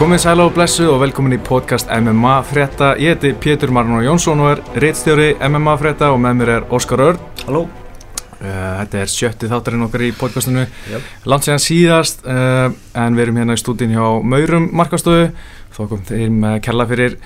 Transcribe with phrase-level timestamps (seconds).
[0.00, 2.94] Komið sæla og blessu og velkomin í podcast MMA frétta.
[2.96, 7.02] Ég heiti Pétur Marnó Jónsson og er reittstjóri MMA frétta og með mér er Óskar
[7.04, 7.26] Örn.
[7.42, 7.66] Halló.
[8.38, 8.46] Uh,
[8.78, 10.64] þetta er sjötti þáttarinn okkar í podcastinu.
[10.88, 11.10] Yep.
[11.28, 15.34] Langt séðan síðast uh, en við erum hérna í stúdín hjá Maurum markastöðu.
[15.76, 17.20] Þó kom þeir með kella fyrir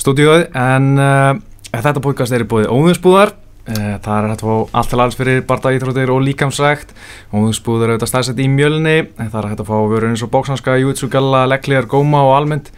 [0.00, 1.34] stúdíuð en uh,
[1.76, 3.36] þetta podcast er í bóði óðinsbúðar.
[3.64, 6.90] Uh, það er hægt að fá allt til alls fyrir bardaíþróttir og líkamsrækt.
[7.32, 8.98] Óðinsbúðar er auðvitað stæðsett í mjölni.
[9.16, 12.68] Það er hægt að fá vörur eins og bóksanska, jútsugalla, legglegar, góma og almennt.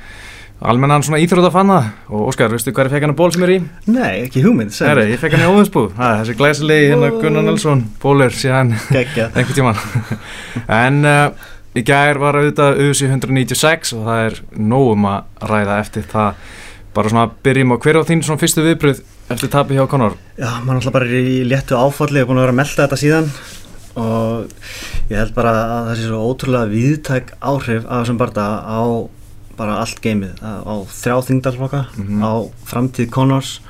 [0.56, 3.56] Almennan svona íþrótafanna og Óskar, veistu hvað er fekk hann að ból sem er í?
[3.92, 4.72] Nei, ekki hugmynd.
[4.72, 5.10] Herri, mér.
[5.12, 9.50] ég fekk hann í óðinsbúð, það er þessi glæsilegi hérna Gunnar Nelsson, bólur síðan einhvern
[9.52, 9.82] tíman
[10.80, 14.38] en uh, í gær var auðvitað USA 196 og það er
[14.72, 16.40] nógum að ræða eftir það.
[16.96, 20.14] Bara svona byrjum á hver á þín svona fyrstu viðbröð eftir tapi hjá Conor?
[20.38, 22.98] Já, maður náttúrulega bara er í léttu áfalli og búin að vera að melda þetta
[23.02, 23.30] síðan.
[23.96, 24.50] Og
[25.10, 28.80] ég held bara að það sé svo ótrúlega viðtæk áhrif af þessum barða á
[29.56, 32.20] bara allt geimið, á, þrjá þingdalfloka, Mhm.
[32.20, 32.32] á
[32.68, 33.60] framtíð Connors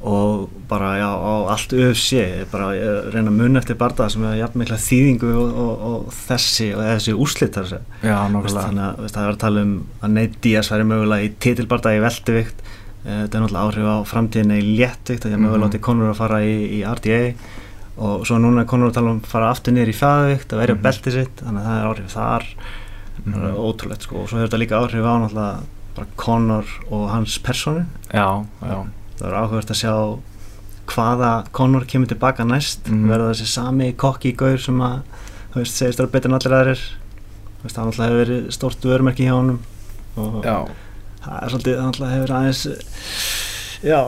[0.00, 2.70] og bara já, á allt er bara
[3.12, 7.12] reyna munna eftir barða sem er jafn mikla þýðingu og, og, og þessi og þessi
[7.16, 7.84] úrslit þar að segja.
[8.02, 11.32] Já, nokkulega þannig að það er að tala um að Nate Diaz væri mögulega í
[11.44, 12.62] titilbarda í velduvikt
[13.06, 15.46] þetta er náttúrulega áhrif á framtíðinni í léttvikt það er Mhm.
[15.46, 17.34] mögulega átti Conor að fara í, í RDA
[17.98, 20.58] og svo núna er Conor að tala um að fara aftur niður í fæðvikt að
[20.60, 20.82] verja Mhm.
[20.82, 22.44] mm beltið sitt þannig að það er áhrif þar.
[23.26, 23.56] Það er Mhm.
[23.56, 24.16] ótrúlegt sko.
[24.22, 25.62] Og svo hefur þetta líka áhrif á náttúrulega
[25.96, 27.86] bara Conor og hans personu.
[28.12, 28.86] Já, já.
[29.18, 30.18] Það er áhugast að sjá
[30.86, 32.84] hvaða Conor kemur tilbaka næst.
[32.88, 33.08] Mhm.
[33.08, 35.02] verða þessi sami kokki gaur sem að
[35.52, 36.80] þú veist, segist að betur en allir aðrir.
[37.66, 39.58] Það náttúrulega hefur verið stórt vörumerki hjá honum.
[40.16, 40.42] Og
[41.26, 42.62] það er svolítið, það hefur aðeins
[43.86, 44.00] já,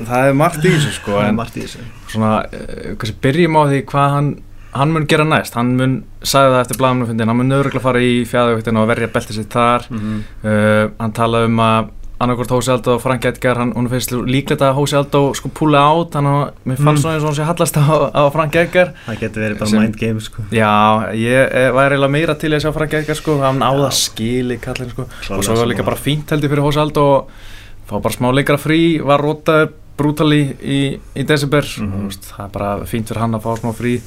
[0.00, 1.88] það er margt í þessu sko en í þessu.
[2.14, 4.30] svona, uh, kannski byrjum á því hvað hann
[4.70, 8.20] hann mun gera næst, hann mun sagði það eftir blagamannafundin, hann mun öðruglega fara í
[8.30, 9.88] fjæðavöktina og verja beltið sitt þar.
[9.90, 11.88] Mm uh, hann talaði um að
[12.20, 15.80] annarkvort Hósi Aldó og Frank Edgar hann, hún finnst líklegt að Hósi Aldó sko púla
[15.88, 17.02] át þannig að mér fannst Mm.
[17.02, 18.92] svona eins og hann sé hallast á, á Frank Edgar.
[19.06, 20.42] Það getur verið bara mind game sko.
[20.52, 20.72] Já,
[21.16, 23.80] ég eh, væri eiginlega meira til að sjá Frank Edgar sko, hann á Já.
[23.80, 27.06] það skili kallin sko, Klárlega og svo var líka bara fínt heldur fyrir Hósi Aldó
[27.16, 27.30] og
[27.88, 31.64] fá bara smá leikara frí, var rótaður brútali í, í desember.
[31.64, 31.92] Mhm.
[31.92, 34.00] og, veist, það er bara fínt fyrir hann að fá smá frí.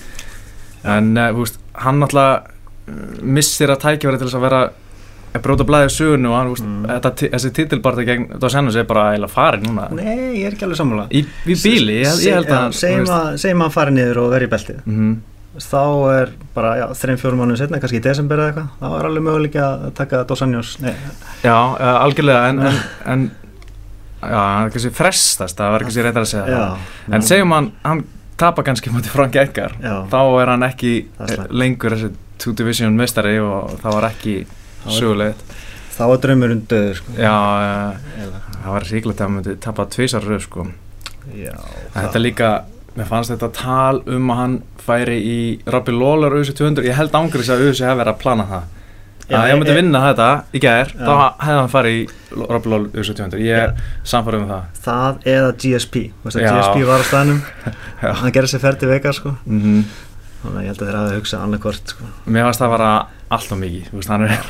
[0.85, 4.63] En uh, veist, hann náttúrulega uh, missir að tækja til þess að vera
[5.41, 6.85] bróta blæðið sögunu og hann, veist, Mm.
[6.91, 9.89] þetta, þessi titilbarta gegn Dos Anjos er bara eiginlega farin núna.
[9.91, 11.07] Nei, ég er ekki alveg sammála.
[11.09, 14.31] Í, í bíli, ég, ég held að segjum að segjum að hann fari niður og
[14.35, 14.81] verið í beltið.
[14.85, 15.21] Mm
[15.61, 19.05] þá er bara, já, þreim fjórum mánuðin setna kannski í desember eða eitthvað, þá er
[19.05, 20.95] alveg möguleika að taka Dos nei,
[21.43, 21.57] já,
[22.01, 23.25] algjörlega en, en, en
[24.23, 27.53] já, það er kannski frestast það var kannski reyndar að segja já það en segjum
[27.53, 28.03] hann, hann
[28.41, 30.93] tapar kannski moti Frank Edgar já, þá er hann ekki
[31.27, 32.11] er lengur þessi
[32.41, 34.35] two division mestari og það var ekki
[34.91, 35.43] sögulegt.
[35.93, 37.15] þá er draumurinn döður sko.
[37.17, 37.33] Já,
[38.23, 40.67] Eða, það var ríklegt að hann myndi tapa tvisar röð sko.
[41.37, 41.55] Já
[41.93, 42.51] Þetta líka,
[42.97, 45.39] mér fannst þetta tal um að hann færi í
[45.69, 48.71] Robbie Lawler auðvitað 200, ég held ángriðs að auðvitað hefði verið að plana það.
[49.23, 50.73] Já, að ég myndi vinna þetta í Já.
[50.99, 51.13] þá
[51.45, 52.01] hefði hann farið í
[52.41, 54.65] Robbie Lawler auðvitað 200, ég er samfarið um það.
[54.83, 56.01] Það eða GSP
[56.43, 56.49] Já.
[56.57, 57.39] GSP var á staðnum.
[58.03, 58.09] Já.
[58.19, 59.37] hann gerði sér ferdi vegar sko.
[59.45, 59.85] Mm
[60.43, 62.07] þannig að ég held að þeir hafi hugsað annarkvort sko.
[62.27, 64.41] Mér fannst það að vera allt og mikið, veist, hann er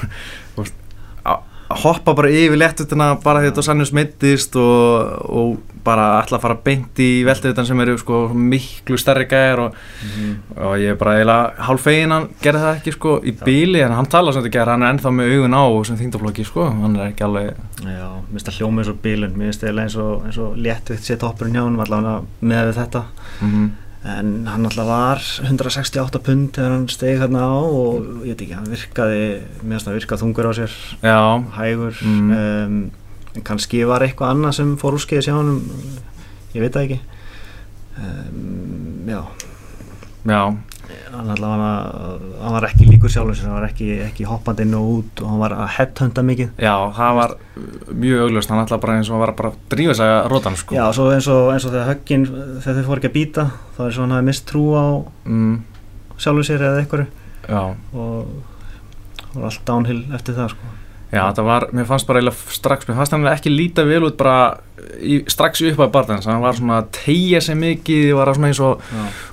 [0.58, 0.80] veist,
[1.24, 1.42] að
[1.84, 6.56] hoppa bara yfir léttutina bara því að þetta sannum smittist og, og bara að fara
[6.64, 9.80] beint í veltutan sem eru sko miklu stærri gæðir og
[10.54, 13.96] og ég er bara eiginlega hálf fegin hann gerði það ekki sko í bíli en
[13.98, 16.98] hann tala sem þetta gerði, hann er ennþá með augun á sem þingdaflokki sko, hann
[17.00, 17.50] er ekki alveg
[17.84, 21.08] já, mér finnst það hljóma eins og bílun mér finnst það eins og, og léttvitt
[21.08, 22.20] sér toppurinn hjá hann allavega
[22.54, 23.08] með þetta.
[23.42, 23.72] Mm
[24.04, 28.58] en hann alltaf var 168 pund þegar hann stegi hérna á og ég veit ekki,
[28.58, 29.22] hann virkaði
[29.62, 30.74] finnst það virkað þungur á sér
[31.06, 31.20] já,
[31.60, 32.32] hægur Mm.
[32.36, 32.92] um,
[33.36, 35.56] en kannski var eitthvað annað sem fór úrskeiðis hjá hann
[36.54, 37.00] ég veit það ekki.
[37.98, 39.22] Um, já.
[40.28, 40.42] Já
[41.14, 41.72] hann, allavega,
[42.42, 45.32] hann var ekki líkur sjálfur sér, hann var ekki, ekki hoppandi inn og út og
[45.32, 46.54] hann var að headhunta mikið.
[46.62, 47.36] Já, það var
[48.04, 50.58] mjög auglust, hann ætla bara eins og hann var bara að drífa sig að rótan
[50.60, 50.78] sko.
[50.78, 52.26] Já, eins og, eins og þegar höggin
[52.64, 53.46] þegar þau fór ekki að býta
[53.78, 54.86] þá er svo hann hafi mist trú á
[55.26, 55.54] mm,
[56.18, 57.06] sjálfur sér eða eitthvað
[57.50, 57.64] já.
[57.94, 60.72] Og var allt downhill eftir það sko.
[61.14, 64.16] Já, það var, mér fannst bara eiginlega strax, mér fannst hann ekki líta vel út
[64.18, 64.38] bara
[64.98, 68.62] í, strax upp að barðans, hann var svona að tegja sig mikið, var svona eins
[68.66, 68.82] og,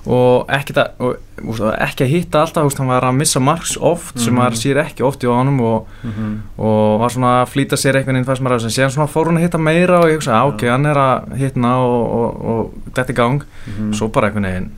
[0.07, 3.77] og ekki, að, og, úst, ekki að hitta alltaf, úst, hann var að missa marks
[3.81, 4.43] oft sem Mhm.
[4.43, 8.29] maður sér ekki oft í og, mm og var svona að flýta sér einhvern veginn
[8.29, 10.73] fannst maður að síðan svona fór hann að hitta meira og ég hugsa, ok, Já.
[10.73, 13.93] hann er að hittna og, og, og þetta í gang, -hmm.
[13.95, 14.71] svo bara einhvern veginn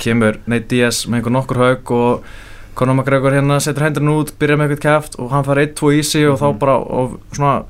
[0.00, 2.24] kemur Nate Diaz með einhver nokkur haug og
[2.74, 6.02] Conor McGregor hérna setur hendurinn út, byrjar með eitthvað kæft og hann fær 1-2 í
[6.04, 6.58] sig og þá Mhm.
[6.58, 7.64] bara og svona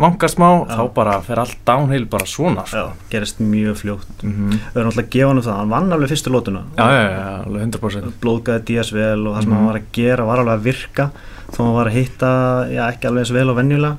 [0.00, 0.76] vankar smá, Já.
[0.76, 2.76] þá bara fer allt downhill bara svona sko.
[2.76, 4.50] Já, gerist mjög fljótt Mhm.
[4.50, 7.10] Við erum alltaf að gefa hann um það, hann vann alveg fyrstu lótuna Já, já,
[7.10, 9.56] já, alveg 100% blóðgæði Díaz vel og það sem Mhm.
[9.56, 11.10] hann var að gera var alveg að virka
[11.52, 13.96] þó hann var að hitta, já ekki alveg eins vel og venjulega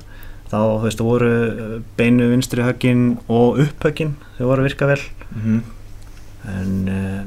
[0.50, 4.86] þá, þú veist, það voru uh, beinu vinstri höggin og upphöggin þau voru að virka
[4.86, 5.00] vel
[5.34, 5.62] Mhm.
[6.48, 7.24] en uh,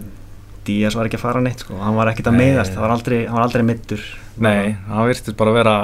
[0.69, 2.44] Díaz var ekki að fara neitt sko, hann var ekkert að Nei.
[2.45, 4.06] meiðast hann var aldrei, hann aldrei meittur
[4.39, 5.77] Nei, það virtist bara að vera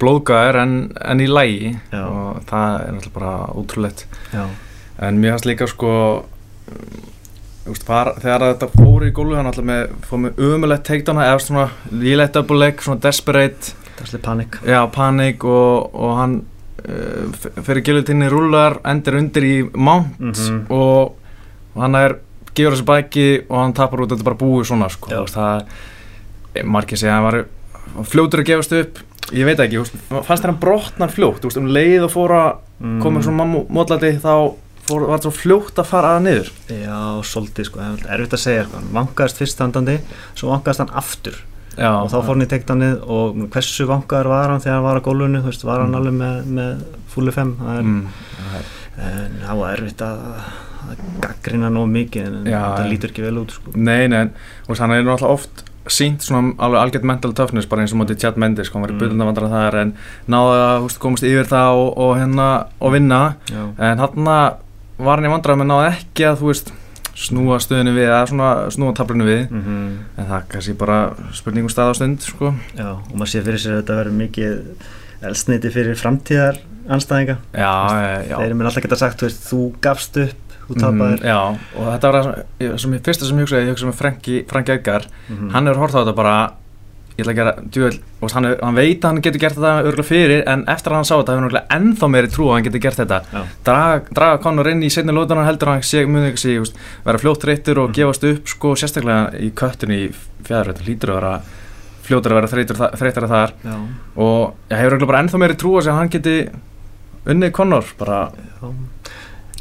[0.00, 2.00] blóðgæður en, en í lægi Já.
[2.04, 4.02] og það er náttúrulega bara ótrúlegt.
[4.34, 4.42] Já,
[5.06, 5.92] en mér fannst líka sko
[7.68, 11.40] veist, far, þegar þetta fór í gólfi hann alltaf með, fór með umulegt teikdana eða
[11.44, 11.66] svona
[12.34, 13.72] double leg, svona desperate.
[13.98, 14.58] Það er slik panik.
[14.68, 16.36] Já, panik og, og hann
[16.84, 20.66] uh, f- fyrir giljutinni rúlar endur undir í mount Mhm.
[20.70, 21.16] og,
[21.74, 22.18] og hann er
[22.54, 25.24] gefur þessi bæki og hann tapar út þetta er bara búið svona sko, Já.
[25.34, 28.98] það margir segja að hann var fljótur að gefast upp.
[29.36, 29.92] Ég veit ekki, veist,
[30.24, 31.44] fannst þér hann brotnar fljótt?
[31.44, 33.00] Veist, um leið og fór að Mm.
[33.02, 34.54] koma svona mótlati þá
[34.86, 36.50] fór, var svo fljótt að fara að niður?
[36.70, 38.76] Já, svolítið sko, það er erfitt að segja sko.
[38.78, 39.96] hann vankaðist fyrst standandi
[40.38, 41.34] svo vankaðist hann aftur.
[41.76, 45.00] Já, og þá fór hann í teikdanið og hversu vankaður var hann þegar hann var
[45.00, 45.02] á
[45.44, 45.98] veist, var hann Mm.
[45.98, 48.06] alveg með, með fúli 5 það er mm,
[48.98, 50.18] en það var erfitt að
[51.22, 53.72] gaggrina nóg mikið en Já, það lítur ekki vel út sko.
[53.76, 54.28] nei, nei,
[54.68, 58.18] veist, hann er náttúrulega oft sínt svona alveg algjört mental toughness bara eins og mótið
[58.20, 58.98] Chad Mendes, hann var í Mm.
[59.00, 59.94] byrjundavandra þar en
[60.28, 62.48] náði að komast yfir það og, og hérna
[62.80, 63.62] og vinna Já.
[63.78, 64.24] en hann
[64.98, 66.72] var hann í vandræðum en náði ekki að þú veist
[67.18, 70.98] snúa stöðinu við eða svona snúa tablinu við Mm en það kannski bara
[71.32, 72.52] spurningum stað á stund sko.
[72.76, 74.52] Já, og maður sé fyrir sér að þetta verður mikið
[75.28, 76.58] elsniti fyrir framtíðar
[76.88, 78.36] anstæðinga já, já, já.
[78.36, 81.38] þeir eru mér alltaf geta sagt, þú veist, þú gafst upp þú tapaðir Mm, já,
[81.76, 84.72] og þetta var það sem, ég- fyrsta sem ég hugsaði, ég hugsaði með Franki, Franki
[84.72, 85.06] Edgar.
[85.28, 85.50] Mhm.
[85.52, 86.52] hann hefur hort á þetta bara
[87.18, 90.06] ég ætla að gera, djúvel, og hann, hann veit að hann getur gert þetta örgulega
[90.06, 92.62] fyrir en eftir að hann sá þetta hefur hann örgulega ennþá meiri trú að hann
[92.68, 93.22] getur gert þetta.
[93.64, 96.72] Draga, draga Conor inn í setni lótunar heldur hann sé, muni ekki sé,
[97.04, 97.94] vera fljótt reytur og Mhm.
[97.94, 101.40] gefast upp sko sérstaklega í köttinu í fjæður þetta hlýtur að vera
[102.06, 103.50] fljótur að vera þreytur, þreytara þar.
[103.64, 103.76] Já,
[104.16, 106.48] og ég hefur örgulega bara ennþá meiri trú að hann geti
[107.26, 108.30] unnið Conor bara.
[108.62, 108.72] Já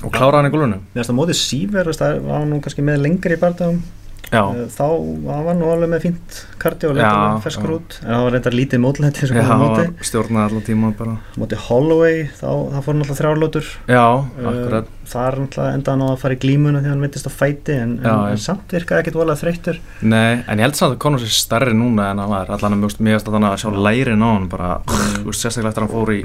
[0.04, 3.02] og klára hann í gólunum Mér finnst að mótið síver, það var nú kannski með
[3.08, 3.80] lengri í bardagum
[4.28, 4.42] já,
[4.76, 4.84] þá
[5.24, 7.76] var hann nú alveg með fínt kardi og Já, leta ferskur já.
[7.78, 7.94] út.
[8.04, 9.28] En það var reyndar lítið mótlæti
[10.04, 11.14] stjórnaði allan tíma bara.
[11.40, 14.04] Móti Holloway, þá, þá fór hann alltaf þrjárlótur já,
[14.52, 14.90] akkurat.
[15.08, 17.94] þar náttúrulega endaði hann á að fara í glímuna því hann mittist á fæti en,
[18.04, 19.80] Já, en, samt virkaði ekkert volað þreyttur.
[20.04, 22.52] Nei, en ég held samt að Conor sé stærri núna en hann var.
[22.58, 25.32] Allan að mjögst mjögst að hann að sjá lærin á hann bara, Mm.
[25.32, 26.20] sérstaklega eftir að hann fór í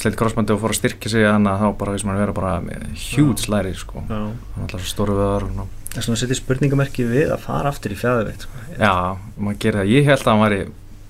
[0.00, 2.52] sleitt crossbandi og fór að styrkja sig þannig að þá bara veist maður vera bara
[2.64, 4.20] með huge læri sko, Já.
[4.56, 7.92] hann alltaf stóru við það Það er svona að setja spurningamerki við að fara aftur
[7.92, 8.60] í fjæðuveikt sko.
[8.80, 8.92] Já,
[9.36, 10.60] maður gerir það, ég held að hann væri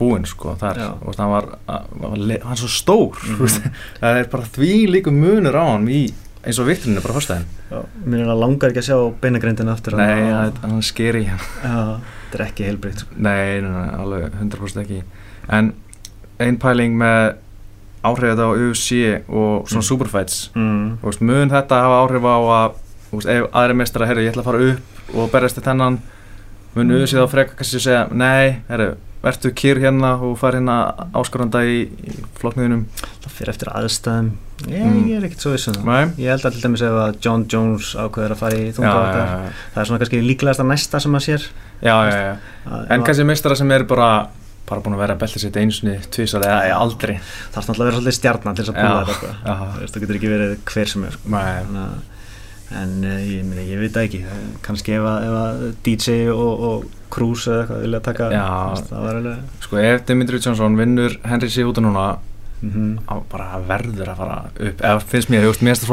[0.00, 3.68] búinn sko þar, og hann var, að, var hann er svo stór veist,
[4.02, 6.00] það er bara því líku munur á hann í,
[6.42, 9.94] eins og vittrinu bara fyrstæðin Já, Mér er að langar ekki að sjá beinagrindina aftur
[10.00, 13.14] Nei, að- það er- hann er skeri Já, þetta er ekki heilbreytt sko.
[13.22, 15.00] Nei, nei, nei, alveg 100% ekki.
[15.54, 15.70] En
[16.42, 17.36] ein pæling með
[18.04, 18.90] áhrifið á UFC
[19.28, 19.88] og svona Mm.
[19.90, 20.98] superfights mm.
[21.02, 22.72] Veist, mun þetta hafa áhrif á að
[23.12, 25.98] veist, ef aðri meistara, herru, ég ætla að fara upp og berjast til þennan
[26.74, 26.96] mun Mm.
[27.02, 31.60] UFC þá freka kannski að segja nei, herru, vertu kýr hérna og fara hérna áskoranda
[31.62, 32.86] í, í flokkniðinum
[33.22, 34.30] Það fyrir eftir aðstæðum
[34.68, 35.06] Ég, Mm.
[35.10, 37.94] ég er ekkert svo vissun Nei, Ég held að til dæmis ef að John Jones
[37.98, 41.12] ákveður að fara í já, já, þungavartar já, Það er svona kannski líklegasta næsta sem
[41.12, 41.46] maður sér
[41.82, 42.36] já, já, já.
[42.66, 44.10] að, En að- kannski meistara sem er bara
[44.72, 47.90] bara búin að vera að belta sitt einsunni tvísar eða aldrei Það er náttúrulega að
[47.90, 51.18] vera svolítið stjarnan til þess að búa þetta Það getur ekki verið hver sem er
[51.20, 51.36] sko.
[51.42, 52.10] Að-
[52.72, 56.84] En uh, ég, meni, ég veit ekki Eh, kannski ef að, að DJ og, og
[57.12, 58.44] Cruz eða eitthvað vilja taka Já.
[58.72, 61.66] veist, það var alveg sko ef Dimitri Johnson vinnur Henry C.
[61.68, 62.04] út núna
[62.62, 65.84] mm á bara verður að fara upp eða finnst mér, þú veist, finnst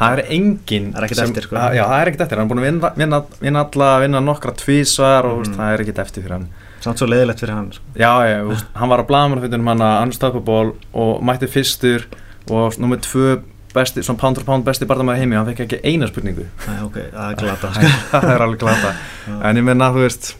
[0.00, 1.56] það er engin Það er ekkert eftir, sko.
[1.62, 4.24] að- já, það er ekkert eftir, hann er búin að vinna, vinna, vinna alla, vinna
[4.32, 5.60] nokkra tvísvar og veist, Mhm.
[5.62, 6.48] það er ekkert eftir fyrir hann
[6.86, 7.84] Samt svo leiðilegt fyrir hann sko.
[7.98, 12.06] já, já, þú veist, hann var á blagamannafundunum hann að unstoppable og mætti fyrstur
[12.50, 13.36] og nummið tvö
[13.76, 16.94] besti, svona pound for pound besti barndamæði heimi hann fekk ekki eina spurningu Æ, ok,
[17.12, 17.90] það er glata sko.
[18.14, 18.92] það er alveg glata
[19.50, 20.30] en ég menna, þú veist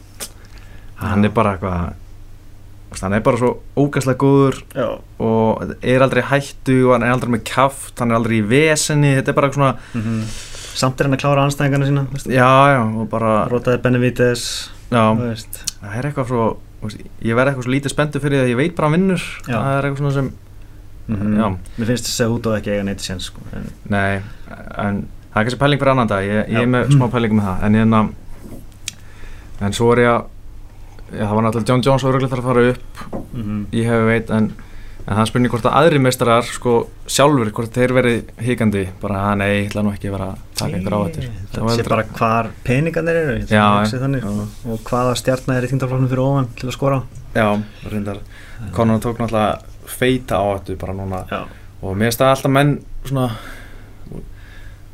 [1.03, 4.87] hann er bara eitthvað hann er bara svo ógæslega góður Já,
[5.21, 9.11] og er aldrei hættu og hann er aldrei með kjaft, hann er aldrei í vesenni
[9.19, 10.23] þetta er bara svona, mhm.
[10.77, 14.43] Samt er hann að klára anstæðingarna sína já, já og bara, Rótaði Benavides.
[15.81, 16.31] Það er eitthvað
[16.81, 19.23] veist, ég verð eitthvað svo lítið spenntu fyrir því að ég veit bara vinnur.
[19.47, 20.31] Það er eitthvað svona sem,
[21.07, 21.37] Mhm.
[21.39, 21.47] já,
[21.79, 23.39] Mér finnst þess að út og ekki eiga neitt séns sko.
[23.55, 24.21] en, nei
[24.77, 26.23] en það er kannski pæling fyrir annan dag.
[26.27, 27.63] Ég, ég er með smá pæling með það.
[27.63, 28.09] En, en,
[29.61, 30.25] en svo er ég að
[31.23, 33.03] það var náttúrulega John Jones og öruglega þarf að fara upp.
[33.33, 33.61] Mm -hmm.
[33.71, 34.51] í hefur veit en,
[35.07, 36.73] en það spurning hvort að aðri meistarar sko
[37.07, 40.41] sjálfur hvort þeir verið híkandi bara að nei, ég ætla nú ekki að vera að
[40.59, 44.49] taka einhver á þetta það sé bara hvar peningarnir eru Já, þannig, já.
[44.73, 46.99] og hvaða stjarnar er í þingdarfloknum fyrir ofan til að skora?
[47.37, 47.47] Já,
[47.87, 48.19] reyndar.
[48.75, 51.23] Conor tók náttúrulega feita á þetta bara núna.
[51.31, 51.41] Já,
[51.81, 53.27] og mér finnst það alltaf menn svona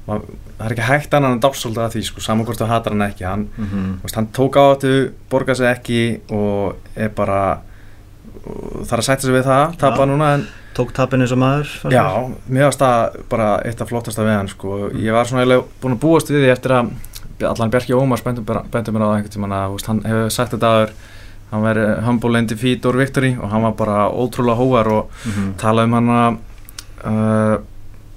[0.04, 0.26] mað,
[0.58, 3.08] það er ekki hægt annan en dásólda að því sko, saman hvort þú hatar hann
[3.08, 3.26] ekki.
[3.26, 3.94] Hann, mm -hmm.
[4.04, 7.73] veist, hann tók á þetta borga sig ekki og er bara og
[8.90, 12.04] þarf að sætta sig við það tapa núna en tók tapin eins og maður já,
[12.50, 12.66] mér.
[12.68, 14.78] finnst það bara eitt af flottasta við hann sko.
[14.98, 16.94] ég var svona eiginlega búin að búast við því eftir að
[17.44, 20.94] allan Bjarki Ómars bentum mér á það einhvern veist, hann hefur sagt þetta aður
[21.52, 25.54] hann veri humble and defeat or victory og hann var bara ótrúlega hóvar og Mhm.
[25.62, 26.38] talaði um hann að
[27.06, 27.58] uh,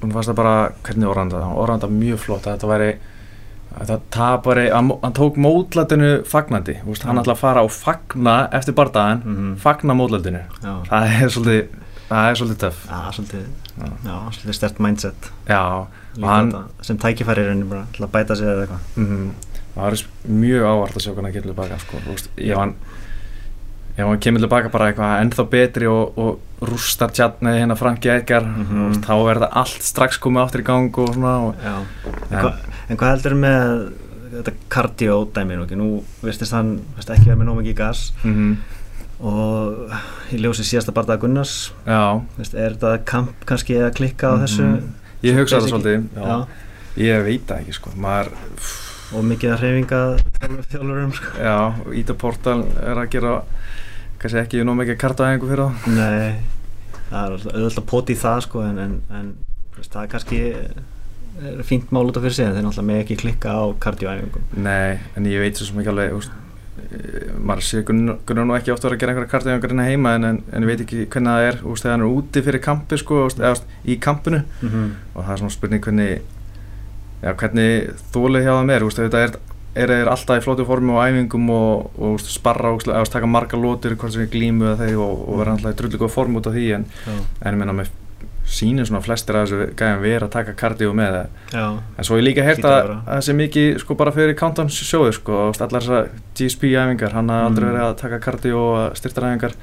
[0.02, 2.90] hún fannst það bara hvernig orðanda það, orðanda mjög flott að þetta væri
[3.76, 7.22] hann, hann tók mótlætinu fagnandi, veist, hann Já.
[7.22, 9.56] ætla að fara og fagna eftir bardaðin, Mhm.
[9.58, 11.66] fagna mótlætinu, Já, það er svolítið
[12.08, 12.86] það er svolítið töff.
[12.88, 13.46] Já, svolítið,
[14.06, 15.30] svolítið stert mindset.
[15.48, 15.86] Já,
[16.22, 18.78] hann- sem tækifæri er henni bara að bæta sig eða eitthvað.
[18.96, 19.30] Mm,
[19.76, 19.92] það var
[20.30, 22.74] mjög ávart að sjá hvernig hann kemur tilbaka sko, veist, ef hann
[23.96, 28.42] ef hann kemur tilbaka bara eitthvað ennþá betri og, og rústar tjarnið hérna Franki Edgar,
[28.44, 28.66] Mhm.
[28.66, 31.76] þú veist, þá er það allt strax komið aftur í gang og svona og, Já,
[32.30, 32.52] en, hva,
[32.90, 33.92] en hvað heldur með
[34.36, 38.12] þetta cardio dæmi nú ekki, nú veistist hann veist, ekki verið með nóg mikið gas
[38.24, 38.56] mm,
[39.20, 39.92] og
[40.34, 41.54] í ljósi síðasta bardaða Gunnars
[41.86, 44.42] já, veist, er þetta kamp kannski að klikka á Mhm.
[44.44, 44.82] þessu
[45.22, 46.26] ég hugsa það svolítið já.
[46.26, 46.46] Já.
[46.96, 48.32] ég veit það ekki sko maður,
[49.16, 50.00] og mikið að hreyfinga
[50.70, 51.30] þjálfurum sko.
[51.40, 51.56] já,
[51.96, 53.42] Íta Portal er að gera
[54.22, 56.40] kannski ekki nóg mikið kartaæðingu fyrir það Nei,
[57.10, 59.32] það er auðvitað að poti í það sko, en, en, en
[59.82, 60.40] það er kannski
[61.36, 64.50] er fínt mál út af fyrir sig en þeir náttúrulega með ekki klikka á kardioæfingum
[64.64, 66.36] nei, en ég veit svo sem ekki alveg úst,
[67.36, 70.28] maður sé Gunnar nú ekki ofta að vera að gera einhverja kartaæðingar hérna heima en,
[70.30, 73.20] en, ég veit ekki hvernig það er úst, þegar hann er úti fyrir kampi sko,
[73.26, 74.42] úst, eða í kampinu.
[74.62, 74.90] Mm -hmm.
[75.14, 76.10] og það er svona spurning hvernig
[77.22, 79.38] já, hvernig þólið hjá er úst, þetta er,
[79.76, 83.60] er, er alltaf í flótu formi og æfingum og, og sparra og úst, taka marga
[83.60, 86.40] lótur hvort sem er glímu eða þeir og, og vera alltaf í drullu góð form
[86.40, 87.92] út af því en, en ég menna með
[88.46, 91.16] sýnir svona flestir að þessu gæðum vera að taka kardíu með
[91.50, 91.64] Já,
[91.98, 95.40] en svo ég líka Hlýtur að það sé mikið sko bara fyrir countdown sjóðu sko
[95.50, 96.06] allar þessar
[96.38, 97.72] GSP æfingar hann hafði aldrei Mm.
[97.74, 99.56] verið að taka kardíu og styrtar æfingar.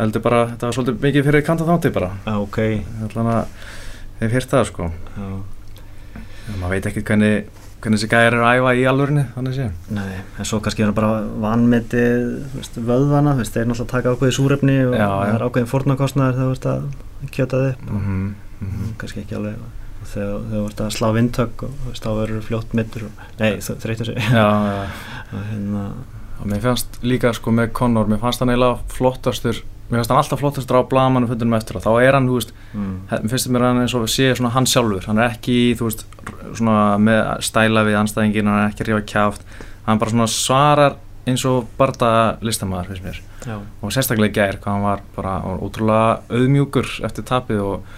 [0.00, 2.10] Heldur bara var svolítið mikið fyrir countdown þátti bara.
[2.34, 2.58] Ok.
[3.06, 3.54] Allan að
[4.24, 4.90] hef heyrt það sko.
[5.14, 5.30] Já,
[6.58, 7.46] maður veit ekki hvernig,
[7.82, 9.66] hvernig þessi gæðir eru að æfa í alvörinni, þannig sé.
[9.94, 11.10] nei, en svo kannski er það bara
[11.44, 15.34] vanmetið vöðvana, þeir náttúrulega taka ákveðið súrefni og Já, það já.
[15.36, 18.34] er ákveðin fórnarkostnaður þegar þú veist að kjöta þið upp Mm -hmm.
[18.60, 18.94] mm.
[18.98, 19.56] kannski ekki alveg
[20.06, 23.52] þegar þú ert að slá vindtök og þú veist, þá verður fljótt mittur og, nei,
[23.60, 24.84] þú þreytur sig Já, já.
[25.32, 25.90] og hérna,
[26.40, 30.18] Og mér fannst líka sko með Conor, mér fannst hann eiginlega flottastur, mér fannst hann
[30.20, 33.66] alltaf flottastur á blamanum fundunum eftir og þá er hann, þú veist, mm, finnst mér
[33.68, 36.04] hann eins og sé svona hann sjálfur, hann er ekki, þú veist,
[36.58, 39.46] svona með stæla við anstæðingin, hann er ekki að rífa kjáft,
[39.86, 42.10] hann bara svona svarar eins og barða
[42.42, 43.20] listamæður, finnst mér.
[43.46, 47.62] já, Og sérstaklega í gær, hvað hann var bara hann var ótrúlega auðmjúkur eftir tapið
[47.62, 47.94] og,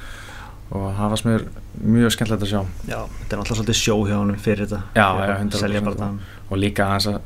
[0.72, 1.44] og það fannst mér
[1.78, 2.62] mjög skemmtilegt að sjá.
[2.88, 4.80] já, þetta er alltaf svolítið sjó hjá honum fyrir þetta.
[4.96, 5.60] Já, Fyrir já, að 100%.
[5.60, 6.18] selja bara það
[6.50, 7.18] og líka hans að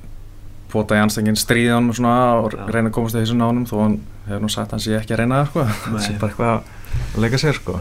[0.72, 3.74] pota í anstængin stríði hann og svona og reyna að komast í þessu nánum þó
[3.82, 3.98] hann
[4.28, 5.66] hefur nú sagt að hann sé ekki að reyna það sko.
[5.84, 6.54] Það sé bara eitthvað
[7.16, 7.76] að leika sér sko.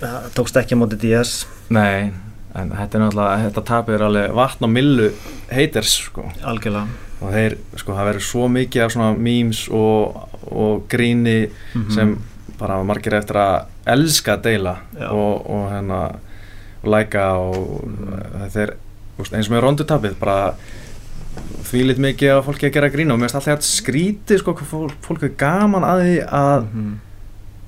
[0.00, 1.32] Það tókst ekki á móti DS
[1.70, 2.10] Nei,
[2.56, 5.10] en þetta er náttúrulega þetta tapir alveg vatn og millu
[5.52, 6.24] haters sko.
[6.42, 6.86] Algjörlega.
[7.20, 10.16] Og þeir sko það verður svo mikið af svona memes og,
[10.50, 11.90] og gríni Mhm.
[11.94, 12.16] sem
[12.58, 15.10] bara margir eftir að elska að deila Já.
[15.12, 16.00] og, og hérna
[16.84, 18.50] læka og Mhm.
[18.54, 18.72] þeir
[19.20, 20.54] úst, eins og með rondutapið bara
[21.70, 24.54] því lit mikið að fólki að gera grína og mér finnst alltaf að skríti sko
[24.58, 26.94] hvað fólk, er gaman að því að, Mhm.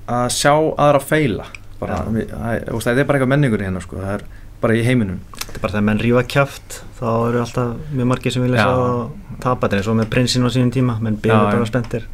[0.07, 1.45] að sjá aðra feila
[1.79, 4.23] bara, við, að, úst, þetta er bara eitthvað menningur hérna sko það er
[4.61, 8.31] bara í heiminum þetta er bara þegar menn rífa kjaft þá eru alltaf mjög margir
[8.31, 9.09] sem vilja það
[9.43, 11.71] tapa þetta eins og með prinsinn á sínum tíma menn byrja bara já.
[11.71, 12.05] spenntir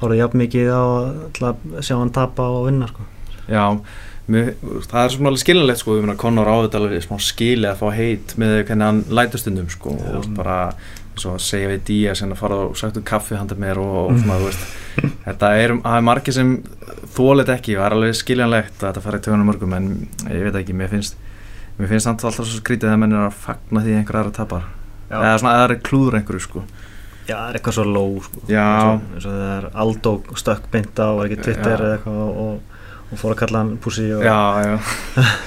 [0.00, 0.82] horfðu jafn mikið á
[1.36, 3.04] að sjá hann tapa og vinna sko.
[3.50, 3.64] Já,
[4.30, 4.50] mér,
[4.88, 7.80] það er svona alveg skiljanlegt sko, ég meina Conor á þetta alveg smá skili að
[7.82, 10.10] fá heit með hvernig hann lætur stundum sko, Já.
[10.18, 10.58] og bara
[11.20, 13.96] svo að segja við Díaz sem að fara og sagt um kaffi handa mér og,
[14.10, 14.68] og svona, þú veist
[15.26, 16.52] þetta er, það er margir sem
[17.16, 19.90] þólit ekki og það er alveg skiljanlegt að þetta fara í tögunum mörgum en
[20.30, 21.18] ég veit ekki, mér finnst
[21.80, 24.68] mér finnst alltaf svo skrítið að menn er að fagna því einhver aðra tapar
[25.10, 26.64] eða svona að það er klúður einhverju sko
[27.30, 28.42] já, það er eitthvað svo low sko.
[28.50, 28.66] Já.
[28.66, 31.80] eins og, eins og þegar Aldo stökk beint á var ekki Twitter Já.
[31.80, 32.69] eða eitthvað og,
[33.10, 34.78] og, fór að kalla hann pussi og, Já, já.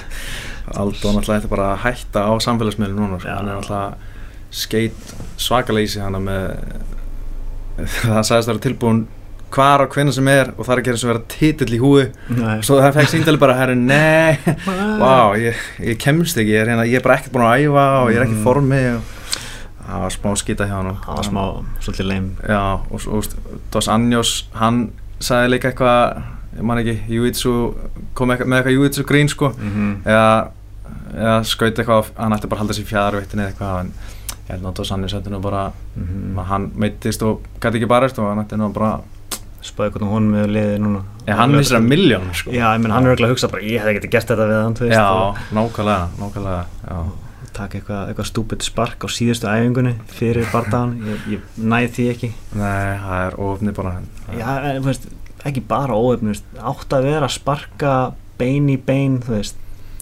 [0.80, 3.28] Aldo náttúrulega þetta bara að hætta á samfélagsmiðlum núna sko.
[3.36, 4.12] Hann er náttúrulega
[4.54, 6.46] skeit svakalega í sig hana með
[8.06, 9.02] það sagðist að vera tilbúin
[9.54, 12.04] hvar og hvenna sem er og það er ekki eins og vera titill í húi
[12.34, 12.56] Nei.
[12.66, 14.34] svo það fekk síndali bara herri, nei,
[15.02, 16.54] vá, ég, ég kemst ekki.
[16.56, 18.46] Ég er, hérna, ég er bara ekkert búin að æfa og ég er ekki Mm.
[18.48, 19.12] formi og
[19.84, 21.42] það var smá skýta hjá hann Það var smá,
[21.84, 24.80] svolítið leim já, og, og, og Dos Anjos hann
[25.22, 26.22] sagði líka eitthvað
[26.56, 27.54] ég man ekki, Júitsu
[28.14, 29.52] kom með eitthvað Júitsu grín sko.
[29.58, 29.94] Mm -hmm.
[30.06, 30.50] eða,
[31.14, 33.92] eða skaut eitthvað hann ætti bara að halda sér fjadarvittin eða eitthvað en
[34.44, 38.44] ég held Anjos þetta nú bara mm hann meittist og gæti ekki barist og hann
[38.44, 39.00] ætti nú bara
[39.64, 40.98] Spáði hvernig hún með liðið núna.
[41.24, 42.52] Ja, hann missir að miljón sko.
[42.52, 44.58] Já, ég menn hann er örugglega að hugsa bara Ég hefði getið gert þetta við
[44.60, 46.98] hann, já, og- nákvæmlega, nákvæmlega já.
[47.54, 52.30] taka eitthvað, eitthvað stúpid spark á síðustu æfingunni fyrir bardagan ég, ég næði því ekki.
[52.52, 53.92] Nei, það er ofni bara.
[54.36, 55.08] Já, en, þú veist,
[55.44, 57.92] ekki bara óöfn átt að vera að sparka
[58.38, 59.60] bein í bein, þú veist,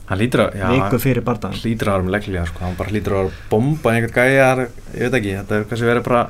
[0.09, 2.65] Hann lítur viku fyrir bardagan hlýtur að vera með legglega sko.
[2.67, 5.89] hann bara hlýtur að vera að bomba einhvern gæjar ég veit ekki, þetta er kannski
[5.89, 6.23] verið bara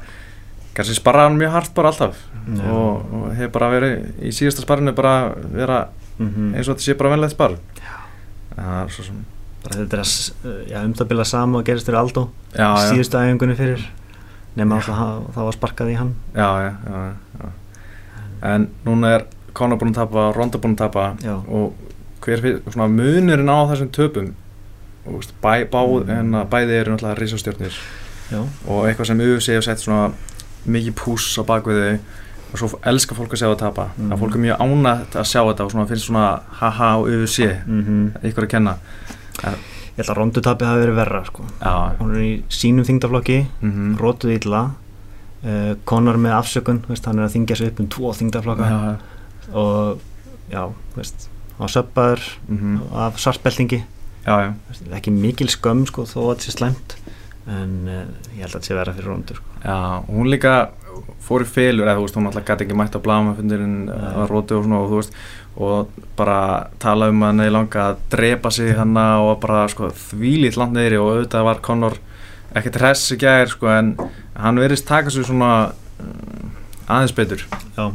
[0.77, 2.21] kannski sparraði hann mjög hart bara alltaf.
[2.43, 2.65] Já.
[2.75, 5.15] og, og hefur bara verið í síðasta sparrinu bara
[5.53, 5.81] vera
[6.19, 7.57] mm eins og þetta sé bara venlegt sparr.
[8.53, 9.19] Það er svo sem
[9.63, 10.33] bara þetta er að, s-
[10.71, 11.97] já, um það bila sama og gerist já,
[12.59, 13.85] já, síðustu æfingunni fyrir.
[14.57, 16.15] Nema það, það var sparkað í hann.
[16.37, 17.51] Já, já, já, já.
[18.43, 21.35] En núna er Conor búinn að tapa, Ronda búinn að tapa Já.
[21.49, 21.75] og
[22.25, 24.33] hver fyrir, svona munurinn á þessum töpum
[25.07, 26.11] og veist, bæ, bá, Mm.
[26.11, 27.75] en að bæði eru náttúrulega risastjórnir
[28.67, 30.13] og eitthvað sem UFC hefur sett svona
[30.67, 31.99] mikið púss á bakvið þau
[32.53, 34.13] og svo elskar fólk að sjá það tapa Mhm.
[34.13, 37.49] að fólk er mjög ánægt að sjá þetta og svona finnst svona haha og UFC
[37.67, 38.77] mm ykkur að kenna
[39.43, 41.43] ég held að rondutapið hafi verið verra sko.
[42.01, 44.71] hún er í sínum þingdaflokki mm rótuð illa
[45.45, 48.81] uh, Conor með afsökun, veist, hann er að þingja sig upp um tvo þingdaflokka já,
[49.53, 50.03] og
[50.53, 50.63] já,
[50.97, 51.29] veist
[51.61, 53.19] á söppaður mm af
[54.23, 56.97] já, Þú veist, ekki mikil skömm sko þó að þetta sé slæmt.
[57.51, 58.05] En uh,
[58.37, 59.59] ég held að þetta sé verra fyrir rondur sko.
[59.65, 60.53] já, hún líka
[61.23, 64.13] fór í felur, eða þú veist, hún alltaf gæti ekki mætt á blamafundirinn Nei.
[64.23, 65.17] að róti og svona og þú veist,
[65.63, 66.39] og bara
[66.83, 71.01] tala um að neði langa að drepa sig hana og bara sko þvílít langt neyri
[71.01, 71.99] og auðvitað var Conor
[72.55, 73.95] ekkert hress í gær sko en
[74.37, 76.47] hann verðist taka sig svona uh,
[76.89, 77.45] aðeins betur.
[77.77, 77.91] Já,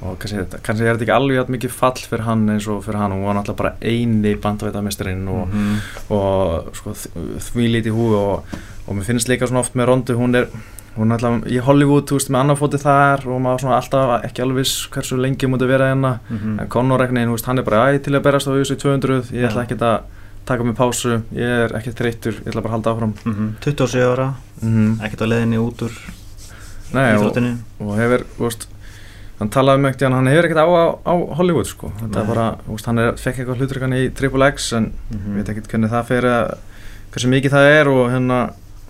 [0.00, 2.82] og kannski, þetta- kannski er þetta ekki alveg jafn mikið fall fyrir hann eins og
[2.86, 3.12] fyrir hann.
[3.12, 5.80] Og hún var náttúrulega bara eini bandvætamesturinn og, Mhm.
[6.10, 8.44] og sko, því lítið húi og,
[8.88, 10.46] og mér finnst líka svona oft með Rondu hún er,
[10.96, 14.24] hún er alltaf í Hollywood þú veist, með annar fótið þar og maður svona alltaf
[14.24, 16.18] ekki alveg viss hversu lengi múti vera hérna.
[16.30, 16.60] Mhm.
[16.60, 19.66] en Conor veist, hann er bara æ, til að berast á USA 200, ég ætla
[19.66, 20.00] ekki að
[20.46, 23.14] taka mig pásu, ég er ekki þreyttur ég ætla bara að halda áfram.
[23.24, 23.48] Mhm.
[23.60, 25.92] 27 ára, mm ekkert á leiðinni út úr
[26.92, 27.56] Nei, og, íþróttinni.
[27.80, 28.66] og hefur, veist
[29.38, 30.68] hann talaði um ekkert, hann hefur ekkert á,
[31.06, 34.72] á, Hollywood sko, þetta er bara, veist, hann er, fekk eitthvað hluturkan í Triple X
[34.72, 35.36] en Mhm.
[35.36, 36.58] veit ekkert hvernig það fer að
[37.12, 38.40] hversu mikið það er og hérna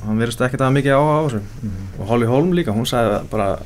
[0.06, 1.40] hann verðist ekkert að mikið á á þessu.
[1.62, 2.00] Mhm.
[2.00, 3.58] og Holly Holm líka, hún sagði bara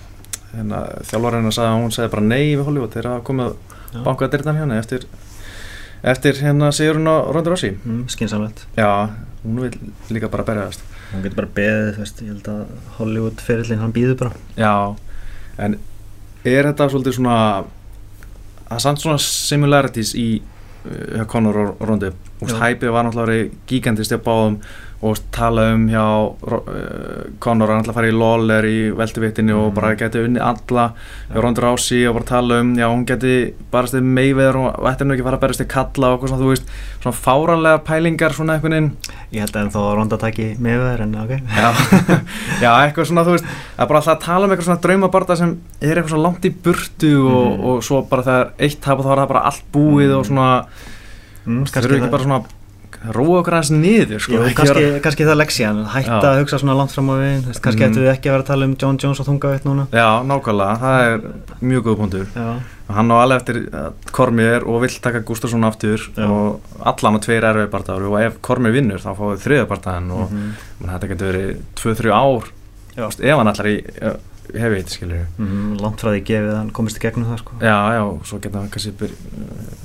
[0.54, 3.54] hérna, þjálfarinn sagði að hún sagði bara nei við Hollywood þegar það komið
[4.04, 5.04] bankað dyrtan hérna eftir
[6.04, 7.72] eftir hérna Sigurinn og Ronda Rossi?
[7.84, 9.08] Mm, skinsamlegt já,
[9.44, 9.78] hún vil
[10.12, 12.62] líka bara berjaðast hún getur bara beðið, þú veist, ég held að
[12.98, 14.42] Hollywood ferillin hann býður bara.
[14.58, 14.74] Já,
[15.62, 15.76] en
[16.44, 17.36] er þetta svolítið svona
[18.74, 22.10] er samt svona similarities í uh, Conor og Rondi
[22.44, 22.56] Já.
[22.60, 24.58] hæpið var náttúrulega gigantist hjá báðum
[25.02, 29.66] og tala um hjá uh, Conor að náttúrulega fara í LOL er í velduvittinu og
[29.70, 29.74] Mhm.
[29.74, 30.94] bara geti unni alla
[31.33, 34.87] hjá Rondi Rási og bara tala um já hún geti barast við meiveður og og
[34.92, 36.66] ætti nú ekki að fara að berast við kalla og eitthvað svona þú veist
[37.02, 38.96] svona fáranlega pælingar svona einhvern veginn
[39.33, 41.68] ég held að þá að ronda taki með þær en ok Já,
[42.64, 43.44] já, eitthvað svona, þú veist,
[43.76, 46.44] það er bara alltaf að tala um eitthvað svona draumabarta sem er eitthvað svo langt
[46.44, 47.64] í burtu og, Mhm.
[47.64, 50.18] og svo bara þegar eitt tap og þá er það bara allt búið Mhm.
[50.18, 50.66] og svona,
[51.46, 52.44] mm, það eru ekki bara svona
[53.12, 54.32] róa okkur aðeins niður, sko.
[54.32, 56.30] Jú, kannski, vera- kannski það leksían, hætta Já.
[56.30, 58.50] að hugsa svona langt fram á þú veist, kannski ættu við ekki að vera að
[58.52, 61.20] tala um John Jones og þungaveitt núna Já, nákvæmlega, það er
[61.60, 62.26] mjög góð punktur.
[62.34, 62.48] Já,
[62.94, 63.56] Hann á alveg eftir
[64.12, 66.28] Kormir og vill taka Gustafsson aftur Já.
[66.28, 70.30] og allan á tveir erfið bardaður og ef Kormir vinnur þá fáið þriða bardaðan og
[70.30, 70.50] mm.
[70.84, 72.52] þetta getur verið 2-3 ár,
[72.96, 73.78] ef hann allar í
[74.52, 77.57] hefið skilur Mhm, langt frá því gefið hann komist í gegnum það sko.
[77.64, 79.14] Já, já, svo geta hann kannski byr,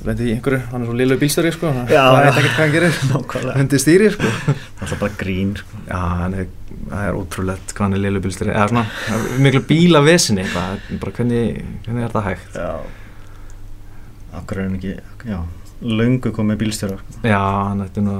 [0.06, 3.54] lendi í einhverju, hann er svo liðlega bílstöri sko, hann veit ekkert hvað hann gerir.
[3.60, 4.32] Hundi stýri sko.
[4.80, 5.80] Það er bara grín sko.
[5.88, 6.46] Já, hann er,
[7.00, 8.86] er ótrúlegt hvað hann er liðlega bílstöri eða svona,
[9.46, 12.60] miklu bíla vesinni bara hvernig, hvernig er það hægt?
[12.60, 12.72] Já.
[14.40, 14.94] Akkur er hann ekki,
[15.26, 15.40] já
[15.80, 17.20] Löngu komið bílstjóra sko.
[17.24, 18.18] Já, hann ætti nú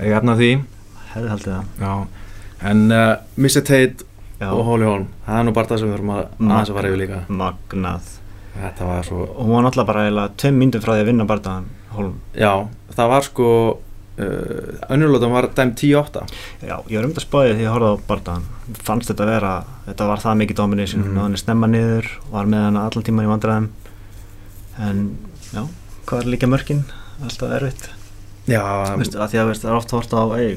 [0.00, 0.46] ég efna því.
[1.10, 1.66] Hefði haldið það.
[1.84, 1.90] Já,
[2.70, 3.60] en uh, Mr.
[3.68, 4.06] Tate
[4.40, 6.78] Já, og Holly Holm það er nú bara það sem við þurfum að aðeins að
[6.80, 7.20] fara yfir líka.
[7.28, 8.14] Magnað.
[8.50, 11.68] Þetta var svo, hún var náttúrulega bara eiginlega tveim myndum frá því að vinna bardaðan
[11.94, 12.50] Holm já,
[12.96, 16.24] það var sko uh, önnurlótan var dæm 10-8
[16.66, 18.48] Já, ég var um þetta spáðið því ég horfði á barndagan
[18.78, 19.52] fannst þetta vera,
[19.86, 21.20] þetta var það mikið domination, mm.
[21.24, 23.70] hann er snemma niður var með hann allan tíman í vandræðum.
[24.80, 25.00] En
[25.50, 25.62] já,
[26.08, 26.84] hvað er líka mörkin?
[27.20, 27.88] Alltaf erfitt.
[28.48, 28.62] Já,
[28.98, 30.48] Veistu, að því að veist, það er oft hort á ei,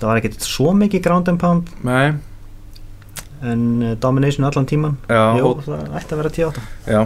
[0.00, 1.68] þetta var ekkert svo mikið ground and pound.
[1.84, 2.14] Nei,
[3.44, 7.02] en uh, domination allan tíman já, og, það ætti að vera 10-8 já.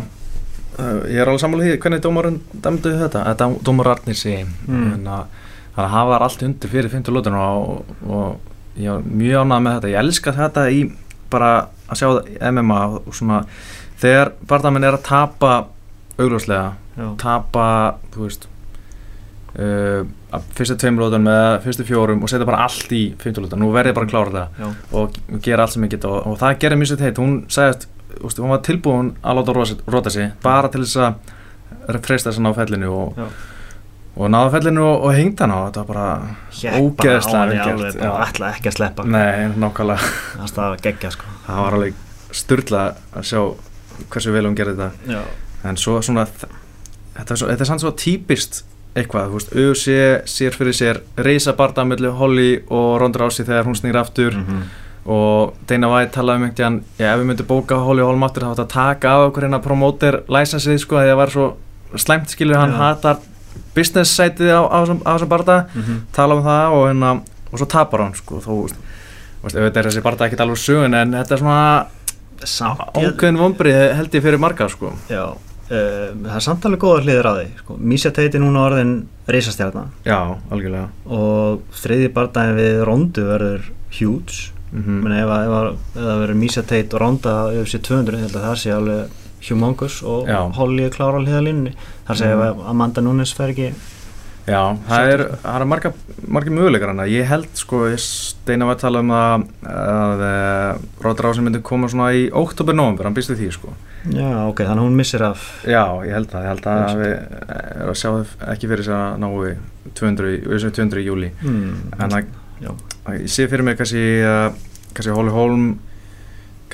[0.75, 5.05] Uh, Ég er alveg sammála því hvernig dómarinn dæmdu þetta, þetta dómar Arnir sé Mm.
[5.07, 5.27] að
[5.75, 9.63] þannig að það var allt undir fyrir 50 lótuna og, og ég var mjög ánægð
[9.67, 9.91] með þetta.
[9.93, 10.81] Ég elska þetta í
[11.31, 11.51] bara
[11.91, 12.09] að sjá
[12.51, 13.41] MMA og svona
[14.03, 15.53] þegar barndamenn er að tapa
[16.19, 16.73] augljóslega,
[17.19, 17.67] tapa
[18.15, 18.47] þú veist
[19.59, 20.03] uh,
[20.59, 23.93] fyrstu tveim lótunum eða fyrstu fjórum og setja bara allt í 50 lótuna, nú verði
[23.93, 24.71] ég bara að klára þetta já,
[25.01, 27.89] og gera allt sem ég get og, og það gerir mjög sér teitt, hún sagðist
[28.23, 29.57] úst, hún var tilbúin að láta
[29.91, 33.21] róta, sig bara til þess að freysta þess að ná fellinu og,
[34.15, 35.59] og náða fellinu og, og hengta hann á.
[35.69, 38.29] Þetta var bara ógeðslega henni vel alveg, gert, bara já.
[38.29, 39.07] ætla ekki að sleppa.
[39.15, 39.25] Nei,
[40.45, 41.33] það var geggja sko.
[41.47, 43.41] Það var alveg styrla að sjá
[44.11, 45.25] hversu vel hún gerði þetta.
[45.65, 49.95] En svo svona þetta er, er samt svo típist eitthvað, þú veist, UFC
[50.31, 54.63] sér fyrir sér reysa barndamillu Holly og Ronda Rousey þegar hún snýr aftur Mhm.
[55.07, 58.51] og Dana White talaði um einhvern veginn ef við myndum bóka Holly Holm aftur þá
[58.55, 61.55] átt að taka af okkur hérna promoter licenseið sko, því það var svo
[61.97, 62.77] slæmt skilur hann Já.
[62.79, 63.17] hatar
[63.75, 66.01] business sætið á, þessum- þessum barða Mhm.
[66.13, 67.11] tala um það og, hérna,
[67.53, 68.77] og svo tapar hann sko, þó, veist,
[69.57, 71.87] þetta er þessi barða ekkert alveg sögun en þetta er svona
[72.95, 74.93] ákveðin vombrið held ég fyrir marga sko.
[75.09, 75.37] já,
[75.71, 77.77] uh, það er samt alveg góða hliðir að því sko.
[78.13, 78.95] Tate er núna orðin
[79.29, 80.19] reisastjarnar já,
[80.51, 86.35] algjörlega og þriði bardagin við Rondu verður huge mm Meni, ef, að- að- það verður
[86.41, 90.27] Misha Tate og Ronda yfir sér 200, ég held að það sé alveg humongous og.
[90.57, 91.75] Holly er klára á hliðalínunni
[92.09, 92.49] þar segja Mhm.
[92.61, 93.73] ef Amanda Nunes fer ekki
[94.45, 95.91] Já, það er, það er marga,
[96.37, 97.07] marga möguleikar hana.
[97.09, 101.63] Ég held sko, ég steina var að tala um að, að uh, Róðar Rásin myndi
[101.65, 103.73] koma svona í óttúber-nóvember, hann býst við því sko.
[104.13, 107.01] Já, ok, þannig að hún missir af Já, ég held það, ég held að Finnst.
[107.01, 107.15] við
[107.79, 108.11] erum að sjá
[108.53, 109.55] ekki fyrir þess að ná við
[110.03, 111.31] 200, í- við sem 200 í júli.
[111.41, 112.29] hmm, En það,
[113.09, 114.51] að ég sé fyrir mig kannski, uh,
[114.93, 115.65] kannski Holly Holm,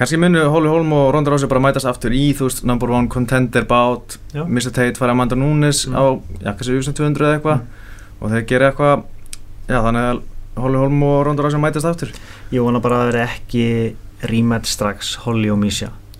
[0.00, 3.08] kannski munu Holly Holm og Ronda Rousey bara mætast aftur í, þú veist, number one
[3.12, 3.66] contender
[4.32, 4.44] Já.
[4.48, 4.72] Mr.
[4.72, 5.94] Tate fara Amanda Nunes Mm.
[5.94, 6.04] á,
[6.40, 7.66] já, kannski UFC 200 eða eitthvað Mm.
[8.20, 9.04] og þeir gera eitthvað,
[9.68, 10.22] já, þannig að
[10.56, 12.08] Holly Holm og Ronda Rousey mætast aftur.
[12.52, 13.94] Ég vona bara að það veri ekki
[14.30, 15.58] rematch strax Holly og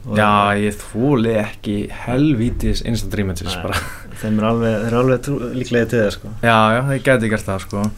[0.09, 3.75] og Já, ég þúli ekki helvítis instant rematches bara.
[4.23, 5.21] þeim er alveg, þeir eru alveg
[5.57, 6.29] líklega til það sko.
[6.43, 7.91] Já, já, þeir geti gert það, sko.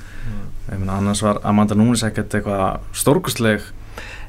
[0.72, 3.60] Ég meina, annars var Amanda Nunes ekkert eitthvað stórkustleg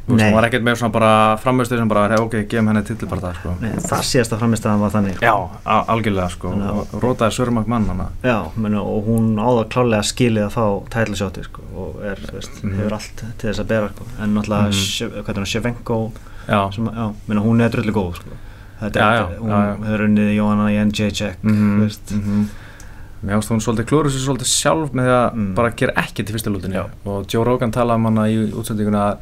[0.08, 2.82] Hún var ekkert með svona bara framöstur sem bara, ok, gefum henni
[3.24, 3.52] það, sko.
[3.88, 5.24] Það síðasta framistæðan var þannig sko.
[5.24, 5.36] Já,
[5.66, 6.50] al- algjörlega, sko.
[7.00, 8.08] Rótaði Sörmak mann hana.
[8.24, 12.76] Já, meni, og hún áða klálega skilið að fá tætlisjóti sko, og er, veist, Mhm.
[12.82, 14.04] hefur allt til þess að bera sko.
[14.20, 14.72] en náttúrulega, Mhm.
[14.72, 14.74] mm.
[16.92, 18.30] það, meni, hún er drullu góð sko.
[18.82, 20.78] þetta Já, er, já, hún já, hefur unnið Jóhanna í
[21.42, 22.12] mhm, þú veist.
[22.12, 22.46] mhm.
[23.24, 25.54] Mér ást hún svolítið klúru sér svolítið sjálf með að Mm.
[25.56, 26.90] bara gera ekkert í fyrsta lútinni Já.
[27.06, 29.18] og Joe Rogan talaði um hana í útsendinguna að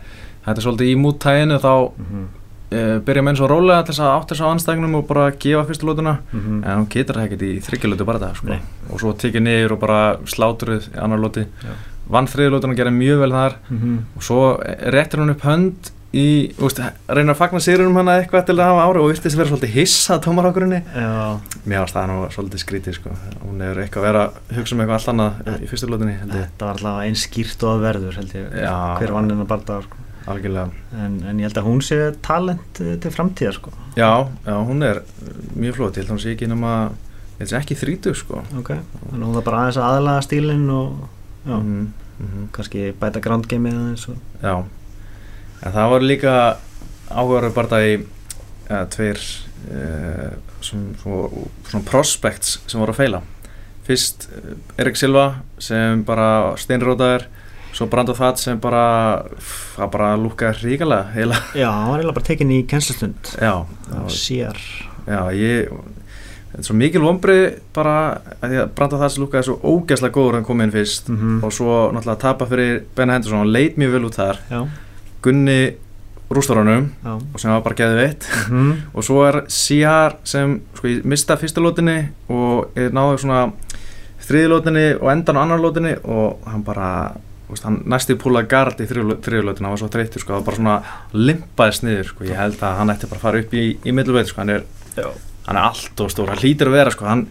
[0.46, 2.26] þetta er svolítið í múttæginu þá Mhm,
[2.72, 5.64] uh, byrja menn svo rólega til þess að átta þess á anstæðinum og bara gefa
[5.70, 6.64] fyrsta lútuna mhm.
[6.64, 8.60] en hún getur það ekkert í þryggjulötu bara það sko.
[8.92, 11.74] Og svo tekið niður og bara slátruð í annar lúti Já.
[12.12, 13.98] vann þriðlútuna og gerði mjög vel þar Mhm.
[14.16, 14.44] og svo
[14.92, 18.68] réttir hún upp hönd í, þú veist, reynar að fagna sýrunum hana eitthvað til að
[18.68, 22.64] hafa ári og virtist vera svolítið hissa að tómarokkurinni Já, mér varst það nú svolítið
[22.66, 23.14] skrítið sko.
[23.46, 26.66] hún er eitthvað að vera að hugsa um eitthvað allt annað í fyrstu ég þetta
[26.68, 28.20] var alltaf eins skýrt og að verður
[29.00, 29.96] hver vann hennar bardagar sko.
[30.94, 33.74] En, en ég held að hún sé talent eh, til framtíðar sko.
[33.98, 34.12] já,
[34.46, 35.02] já, hún er
[35.56, 36.50] mjög flott ég held að hún sé ekki
[37.50, 38.44] sé ekki þrítu sko.
[38.60, 40.92] ok, þannig að hún það bara aðeins að aðlaga stílinn og
[41.46, 41.88] já, Mhm,
[42.20, 42.48] mhm.
[42.54, 44.56] kannski bæta ground gameið aðeins og Já,
[45.66, 46.36] en það var líka
[47.10, 47.94] áhugaður bara í
[48.70, 49.20] ja, tveir
[49.72, 53.22] uh, svona, svona, svona prospects sem voru að feila
[53.88, 57.26] fyrst uh, Erik Silva sem bara steinrótaður
[57.72, 58.84] svo Brando That sem bara
[59.78, 61.40] það bara lúkaði ríkala heila.
[61.58, 63.34] Já, hann var eiginlega bara tekin í kennslustund.
[63.42, 63.54] Já,
[64.12, 64.60] sér.
[65.08, 65.72] Já, ég
[66.52, 67.96] þetta er svo mikil vombrið bara
[68.40, 71.12] að því að Brando That lúkaði svo ógæslega góður hann kom inn fyrst.
[71.12, 74.44] Mm og svo náttúrulega tapa fyrir Benna Henderson og leit mjög vel út þar.
[74.52, 74.62] Já,
[75.22, 75.62] Gunni
[76.32, 77.20] rústarunum já.
[77.34, 81.38] og sem var bara geðið veitt mm og svo er CR sem sko ég mista
[81.40, 81.98] fyrsta lótinni
[82.32, 83.42] og náðu svona
[84.22, 86.88] þriði lótinni og endan á annar lótinni og hann bara
[87.52, 90.48] veist, hann næsti púla gard í þriði lótinni hann var svo þreytur sko, það var
[90.50, 90.78] bara svona
[91.14, 94.28] limpaðist niður sko, ég held að hann ætti bara að fara upp í, í middluveit
[94.32, 94.64] sko, hann er,
[95.48, 97.26] hann er allt og stór, hann hlýtur að vera sko, hann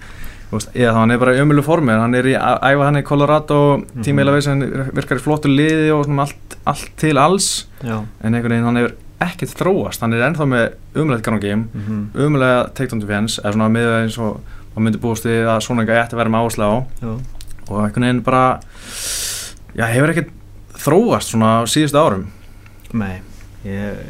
[0.51, 3.61] veist, ég, hann er bara í ömulu formi hann er í æfa hann í Colorado
[3.79, 4.03] Mhm.
[4.03, 4.65] tímiðlega veist hann
[4.97, 8.01] virkar í flottu liði og svona allt, allt til alls Já.
[8.23, 12.07] en einhvern veginn hann hefur ekkert þróast hann er ennþá með umlega gangi -hmm.
[12.15, 14.41] umlega takedown defense eða svona með eins og
[14.75, 17.13] maður myndi búist við að svona ekki ætti að vera með áherslu á Já.
[17.71, 18.61] og einhvern veginn bara
[19.77, 20.33] já, hefur ekkert
[20.81, 22.27] þróast svona á síðustu árum?
[22.97, 23.21] Nei,
[23.67, 24.01] ég,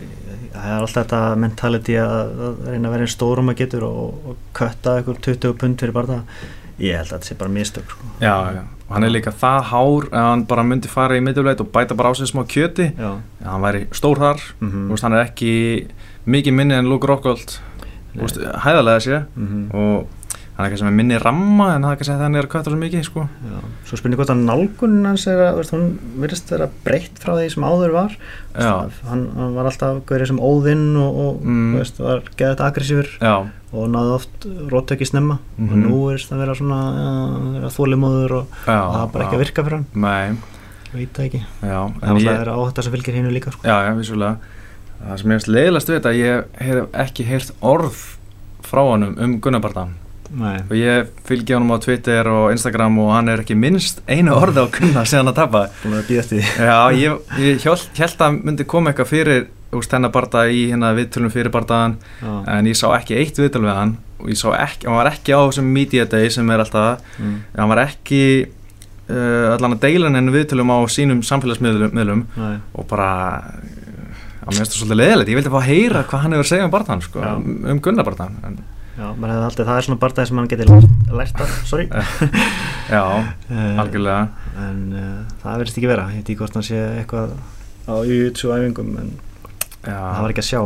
[0.54, 2.18] það er alltaf þetta mentality að,
[2.48, 5.96] að reyna að vera einn stórum að getur og, og kötta ykkur 20 pund fyrir
[5.96, 6.44] bara það.
[6.80, 8.06] Ég held að þetta sé bara mistök, sko.
[8.22, 11.60] já, já, og hann er líka það hár að hann bara myndi fara í middjuleit
[11.60, 12.86] og bæta bara á sig smá kjöti.
[12.96, 13.10] Já.
[13.44, 14.46] hann væri stór þar.
[14.60, 15.52] Mm Þú veist, hann er ekki
[16.24, 17.58] mikið minni en Luke Rockhold.
[18.64, 19.20] Hæðarlega sé.
[19.36, 20.08] Mm og
[20.60, 22.50] hann er sem er minni ramma en það er ekki að að hann er að
[22.54, 23.24] kvöta svo mikið sko.
[23.88, 25.86] Svo spurning hvort að nálgunin hans er að, veist, hún
[26.20, 28.16] virðist vera breytt frá því sem áður var.
[28.60, 31.74] Hann, hann var alltaf gaurið sem óðinn og, og Mm.
[31.78, 33.34] veist, var geðið aggressífur já,
[33.72, 35.84] og náði oft róttöki snemma og Mhm.
[35.86, 36.80] nú er það vera svona
[37.62, 40.36] ja, þólimóður og já það er bara ekki að virka fyrir hann Nei,
[40.92, 43.62] veit það ekki já, það er ég, alltaf áhætt sem fylgir hínu líka sko.
[43.62, 44.36] já, já, vissulega
[45.00, 48.00] það sem ég veist leiðilegast við þetta ég hef ekki heyrt orð
[48.66, 49.94] frá honum um Gunnabardan
[50.30, 50.58] Nei.
[50.62, 54.62] og ég fylgi honum á Twitter og Instagram og hann er ekki minnst einu orði
[54.62, 55.64] á Gunnar sem hann að tapa
[56.54, 59.48] Já, ég, ég held, að myndi koma eitthvað fyrir
[60.14, 62.30] barda í hérna viðtölum fyrir bardaðan Já.
[62.58, 65.34] en ég sá ekki eitt viðtöl við hann og ég sá ekki, hann var ekki
[65.34, 67.36] á þessum media day sem er alltaf, Mm.
[67.56, 68.22] hann var ekki
[69.10, 72.56] uh, allan að deila henni viðtölum á sínum samfélagsmiðlum Nei.
[72.74, 73.08] og bara
[74.40, 76.50] að mér finnst það svolítið leðilegt, ég vildi fá að heyra hvað hann hefur að
[76.50, 78.58] segja um bardaðan, sko, um, um Gunnar bardaðan en,
[79.00, 81.86] Já, maður hefði haldið, það er svona barndæði sem hann geti lært, af, sorry
[82.94, 83.02] Já,
[83.50, 84.28] Eh, algjörlega
[84.60, 87.32] En uh, það verðist ekki vera, ég veit ekki hvort hann sé eitthvað
[87.88, 89.10] á jujutsu æfingum en
[89.86, 90.62] Já, það var ekki að sjá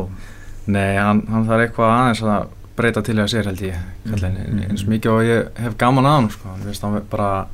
[0.75, 3.77] Nei, hann, hann þarf eitthvað aðeins að breyta til að sér held ég
[4.11, 4.63] kallinn, Mm.
[4.71, 6.49] eins mikið og ég hef gaman að hann sko.
[6.51, 7.47] hann veist hann bara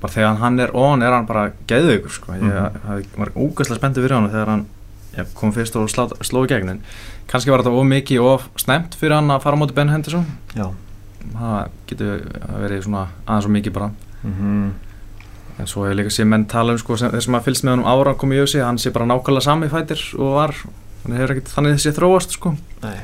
[0.00, 2.32] bara þegar hann er on er hann bara geðveikur sko.
[2.32, 2.80] ég Mhm.
[2.88, 4.66] hafði- var ógæslega spenntið fyrir hann þegar hann
[5.16, 6.84] ja, kom fyrst og slá, sló í gegn en
[7.30, 10.28] kannski var þetta of mikið of snemt fyrir hann að fara á móti Ben Henderson?
[10.54, 10.70] Já.
[11.32, 12.22] Það getur
[12.62, 13.90] verið svona aðeins of mikið bara.
[14.22, 14.70] Mm
[15.60, 17.74] en svo hefur líka sé menn tala um sko, sem, þeir sem að fylgst með
[17.74, 20.54] hann um ára komið í össi hann sé bara nákvæmlega sami fætir og var.
[21.04, 22.54] Hann hefur ekkert þannig þessi þróast sko.
[22.84, 22.96] Nei,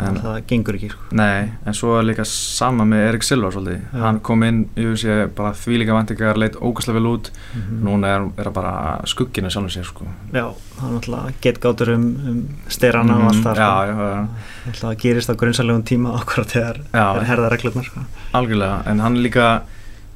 [0.00, 1.02] En- það, það gengur ekki sko.
[1.12, 4.00] Nei, en svo er líka sama með Erik Silva svolítið, Já.
[4.00, 8.52] hann kom inn UFC bara þvílíka vantingar, leit ógæslega vel út mm núna er, það
[8.56, 8.72] bara
[9.06, 10.46] skugginu sjálfum sér sko Já,
[10.78, 13.92] það er náttúrulega getgátur um, um styrana og Mhm, allt það Já, sko.
[13.92, 17.06] já, já, Það gerist á grunnsalegum tíma okkur þegar Já.
[17.20, 18.00] er herða reglurnar sko.
[18.32, 19.62] algjörlega, en hann líka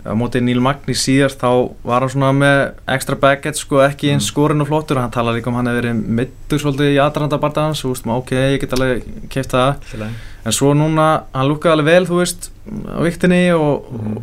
[0.06, 1.50] á móti Níl Magni síðast þá
[1.84, 2.60] var hann svona með
[2.94, 4.30] extra baggage sko ekki eins Mm.
[4.32, 7.82] skorinn og flottur, hann talar líka um hann hefur verið mittur svolítið í aðranda barndagans,
[7.82, 10.12] þú veist, ok, ég get alveg keift það að-
[10.46, 12.50] en svo núna, hann lúkaði alveg vel þú veist,
[12.86, 14.16] á viktinni og, Mhm.
[14.16, 14.22] og,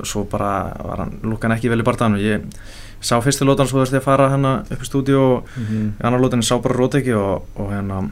[0.00, 2.42] og svo bara var hann lúkaði ekki vel í barndaganu ég
[3.00, 5.92] sá fyrstu lótan svo þess að fara hann upp í stúdíu og Mhm.
[6.00, 8.10] í annar lótan sá bara róteki og, og hérna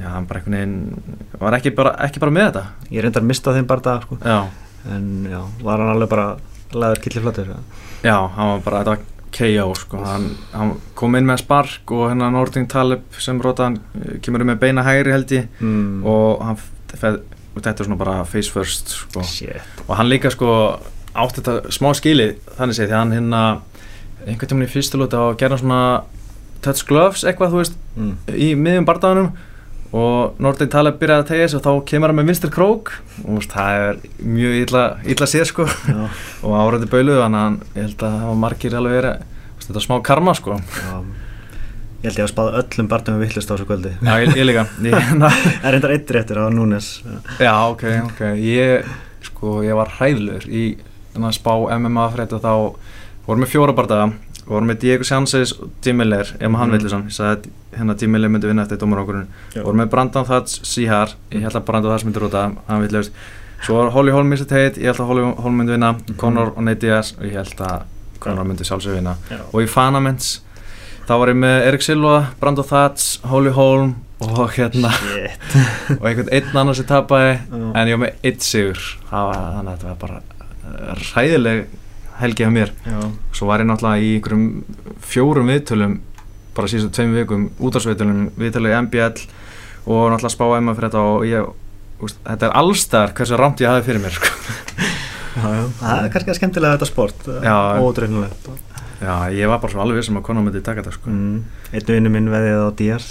[0.00, 1.02] já, hann bara einhvern veginn
[1.38, 4.18] var ekki bara, ekki bara með þetta Ég reyndar mista þeim bara dag sko.
[4.90, 6.28] En já, var hann alveg bara
[6.72, 7.50] laður killiflatur
[8.02, 12.08] já, hann var bara, þetta var KO sko, hann, hann kom inn með spark og
[12.10, 13.78] hérna Nordin Taleb sem rótaðan
[14.24, 16.02] kemur inn með beina hægri held ég mm.
[16.08, 16.58] og hann
[16.92, 17.22] feð,
[17.54, 19.24] og þetta er svona bara face first sko.
[19.86, 20.50] Og hann líka sko
[21.12, 23.42] átti þetta smá skilið þannig séð því hann hérna
[24.26, 25.82] einhvern tímann í fyrstu lóta og gerði hann svona
[26.64, 28.12] touch gloves eitthvað þú veist mm.
[28.32, 29.32] í miðjum bardaganum
[29.92, 32.92] og Nordin Taleb byrjaði að tegja sig og þá kemur hann með vinstir krók.
[33.28, 35.66] Og það er mjög illa, illa séð sko.
[36.44, 36.54] Og
[37.26, 39.26] þannig að hann- ég held að það var margir alveg verið
[39.66, 40.56] þetta var smá karma sko.
[40.78, 40.94] Já.
[42.02, 43.92] Ég held ég að spáða öllum barndum við vittlust á þessu kvöldi.
[44.02, 44.64] Já, ég, ég líka.
[44.82, 46.88] Það er reyndar eitt réttur á Núnes.
[47.38, 48.22] Já, ok, ok.
[48.42, 48.88] Ég,
[49.28, 50.64] sko, ég var hræðlur í
[51.36, 52.52] spá MMA frétt og þá
[53.28, 53.76] vorum við fjóra
[54.42, 57.42] bardaga vorum við Diego Sánchez og Jim Miller ef maður hann vilja sann,
[57.76, 59.62] hérna Jim Miller myndi vinna eftir dómar okkur Já.
[59.64, 61.14] vorum við Brandon Thats Sihar.
[61.30, 63.12] Ég held að Brandon Thats myndi rúta, hann villast
[63.62, 64.44] svo var Holly Holm Mr.
[64.44, 65.92] Tate, ég held að Holly Holm myndi vinna.
[65.92, 66.16] Mhm.
[66.18, 67.82] Conor og Nate Diaz og ég held að
[68.20, 69.16] Conor myndi sjálfsög vinna.
[69.30, 69.38] Já.
[69.52, 70.40] og í Fanaments
[71.06, 74.90] þá var ég með Erik Silva, Brandon Thats Holly Holm og hérna
[76.00, 77.38] og einhvern einn annar sem tapaði.
[77.50, 77.72] Já.
[77.74, 78.78] en ég var með eitt sigur.
[79.10, 80.20] Þannig að þetta var bara
[81.12, 81.66] hræðileg
[82.20, 82.98] helgi af mér Já,
[83.32, 84.44] svo var ég náttúrulega í einhverjum
[85.06, 85.96] fjórum viðtölum
[86.56, 89.24] bara síðustu tveim vikum útarsviðtölum, viðtölum í MBL
[89.86, 91.48] og náttúrulega spá emma fyrir þetta og ég
[92.02, 94.28] úst, þetta er allstar hversu rámt ég hafi fyrir mér sko.
[95.38, 97.56] já, já Það er kannski að skemmtilega þetta sport Já.
[97.80, 98.50] Ódreifnulegt
[99.02, 101.10] já, ég var bara svo alveg vissum að konar taka þetta sko.
[101.10, 101.44] mm.
[101.72, 103.08] Einn vinnu minn veðið á Díaz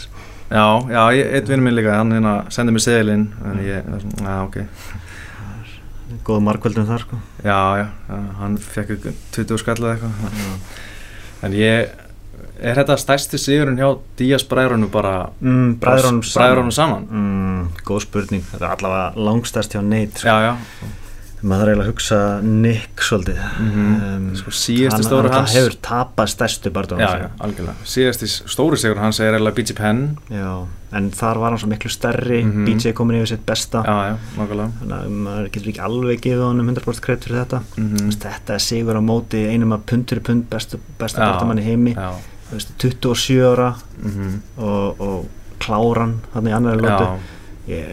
[0.51, 3.87] já, já, einn vinnur minn líka hann hérna sendi mér seðilinn en ég,
[4.19, 4.57] já, ok
[6.27, 7.19] góð markvöldum þar sko.
[7.45, 7.87] Já, já,
[8.39, 10.79] hann fekk 20 skallið eitthvað.
[11.41, 11.91] En ég,
[12.61, 17.07] er þetta stærsti sigurinn hjá Díaz bræðrunum bara mm, Bræðrunum bræðrunum saman?
[17.09, 20.29] Mm, góð spurning, þetta er allavega langstæst hjá Nate sko.
[20.29, 20.91] Já, já,
[21.41, 23.39] maður þarf eiginlega að hugsa Nick svolítið.
[23.59, 24.35] Mhm.
[24.39, 26.71] Sko, síðasti hann, stóru hann hans- hefur tapað stærstu
[27.41, 27.73] algjörlega.
[27.85, 30.17] Síðasti stóri sigur hans er eiginlega BG Penn.
[30.29, 32.43] Já, en þar var hann svo miklu stærri.
[32.45, 32.65] Mhm.
[32.65, 33.83] BJ komin yfir sitt besta.
[33.83, 37.61] Já, já, þannig að maður getur ekki alveg gefið honum 100% kredit fyrir þetta.
[37.75, 41.59] Þú veist, þetta er sigur á móti einum að pundur í pund bestu, bestu barndamann
[41.59, 41.95] í heimi.
[41.95, 42.13] Já,
[42.51, 45.25] Þú veist, 27 ára mhm, og, og
[45.61, 47.07] kláran hann í annari lótu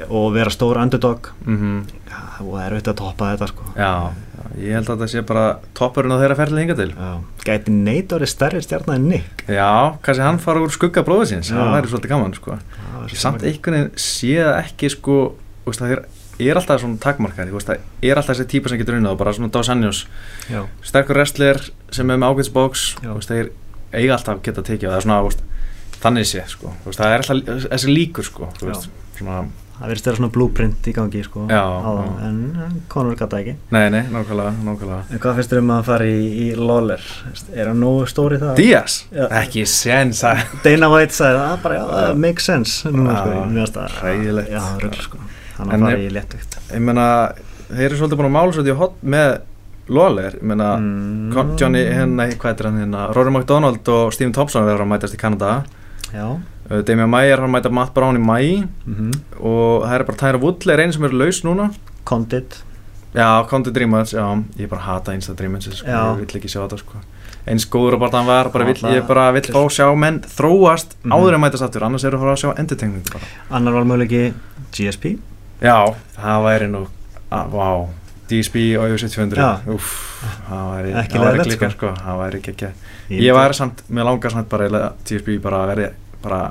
[0.08, 1.30] og vera stór underdog.
[1.44, 1.78] Mhm.
[2.08, 3.64] Já, það er auðvitað að toppa þetta sko.
[3.76, 6.88] Já, já, ég held að það sé bara toppurinn á þeirra ferli hinga til.
[6.94, 7.10] Já.
[7.44, 7.74] Gæti
[8.16, 9.44] orðið stærri stjarnar en Nick?
[9.48, 11.02] Já, kannski hann fara úr skugga
[11.50, 11.56] Já.
[11.58, 12.58] það væri svolítið gaman, sko.
[12.58, 15.18] Það Ég samt einhvern veginn sé það ekki, sko
[15.68, 16.02] veist, það er,
[16.48, 17.00] er alltaf svona
[17.54, 20.02] veist, það er alltaf þessi típa sem getur unnað og bara svona Anjos,
[20.50, 21.60] Já, sterkur wrestler
[21.94, 23.12] sem er með ágætsbóks Já.
[23.14, 23.50] veist, þeir
[23.92, 25.42] eiga alltaf að geta tekið það er svona, veist,
[26.02, 26.74] þannig sé, sko.
[26.86, 28.76] Það er alltaf þessi líkur, sko Já.
[29.18, 29.42] svona,
[29.78, 32.28] það verðist vera svona blueprint í gangi sko Já, áðan, já.
[32.68, 33.54] en, Conor gata ekki.
[33.74, 35.00] Nei, nei, nákvæmlega, nákvæmlega.
[35.14, 37.04] En hvað finnst þér um að fara í, í Lawler?
[37.54, 38.54] Er hann nógu stóri það?
[38.58, 38.96] Díaz,
[39.42, 43.60] ekki sens að Dana White sagði það bara, já, það makes sense Núna, sko, mér
[43.62, 44.50] finnst það hræðilegt.
[44.56, 45.22] Já, rugl, sko.
[45.58, 47.06] Hann En að fara í léttugt ég meina,
[47.70, 49.32] þeir eru svolítið búin að mála svolítið í hot með
[49.88, 51.56] Lawler, ég meina Mm.
[51.58, 55.20] Johnny, hérna, hvað er hann hérna Rory McDonald og Stephen Thompson er að mætast í
[55.20, 55.62] Kanada.
[56.12, 56.36] Já
[56.68, 60.74] Damian Mayer hann mæta Matt Brown í mæ mm og það er bara Tyra Woodley
[60.74, 61.70] er einn sem er laus núna.
[62.04, 62.62] Condit
[63.14, 64.24] já, Conti Dreamers, já,
[64.58, 66.98] ég bara hata Insta Dreamers, sko, ég vill ekki sjá þetta sko.
[67.48, 70.92] Eins góður og bara hann var, bara vill, ég bara vill fá sjá menn þróast
[71.04, 71.12] Mhm.
[71.12, 73.24] áður en mætast aftur, annars eru að fara að sjá bara.
[73.50, 74.34] Annar valmöðuleiki
[74.72, 75.18] GSP
[75.62, 76.86] já, það væri nú
[77.32, 77.88] að, vá,
[78.28, 79.60] DSB og UFC 200 Já.
[79.72, 81.94] uff, það væri Ekki það væri klíkar, sko.
[81.94, 82.72] sko, það væri ekki ekki
[83.24, 85.90] ég væri samt, mér langar samt bara DSB bara að verði
[86.22, 86.42] bara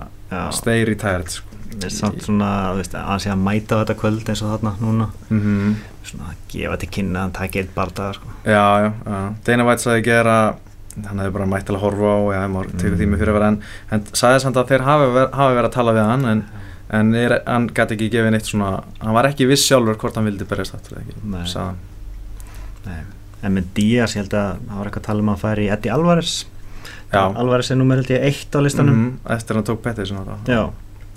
[0.51, 1.45] stay retired sko.
[1.77, 4.75] það er samt svona, veist, að hann sé að mæta þetta kvöld eins og þarna
[4.81, 5.75] núna mm
[6.07, 9.17] Svona að gefa til kynna að hann taki eitt bardaga, sko Já, já, já.
[9.43, 10.35] Dana White sagði gera
[11.07, 12.19] hann hefði bara mætt til að horfa á
[12.79, 13.01] tekur Mm.
[13.01, 13.57] tími fyrir að vera en,
[13.91, 16.43] en sagði samt að þeir hafi, ver, hafi verið að tala við hann en,
[16.97, 18.71] en er, hann gæti ekki gefið neitt svona,
[19.03, 21.43] hann var ekki viss sjálfur hvort hann vildi berjast aftur Nei.
[21.43, 21.75] hann
[22.87, 23.01] Nei.
[23.43, 25.91] En með Díaz, ég held að það var eitthvað að tala um að færi Eddie
[25.93, 26.31] Alvarez
[27.13, 28.95] Alvarez er nummer held ég eitt á listanum.
[28.95, 30.63] Mhm, eftir hann tók betið svona Já,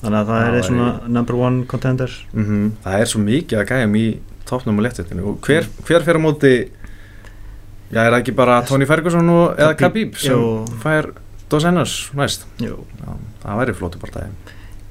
[0.03, 3.66] þannig að það Það er svona number one contender Mhm, Það er svo mikið að
[3.72, 4.05] gæjum í
[4.46, 6.53] toppnum og léttveitinu og hver, hver fyrir á móti
[7.90, 10.64] já, er það ekki bara Tony Ferguson og, eða Khabib, sem jú.
[10.83, 11.11] fær
[11.50, 12.44] Dos Anjos næst?
[12.62, 13.11] Jú, já,
[13.42, 14.37] það væri flótu bara daginn.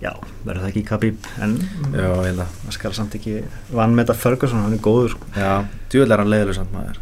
[0.01, 0.11] Já,
[0.45, 1.57] verður það ekki Khabib en
[1.93, 5.09] Já, ég held að það skal samt ekki vann með þetta Ferguson, hann er góður
[5.15, 5.25] sko.
[5.35, 6.99] Já, djúvel er hann leiðileg samt maður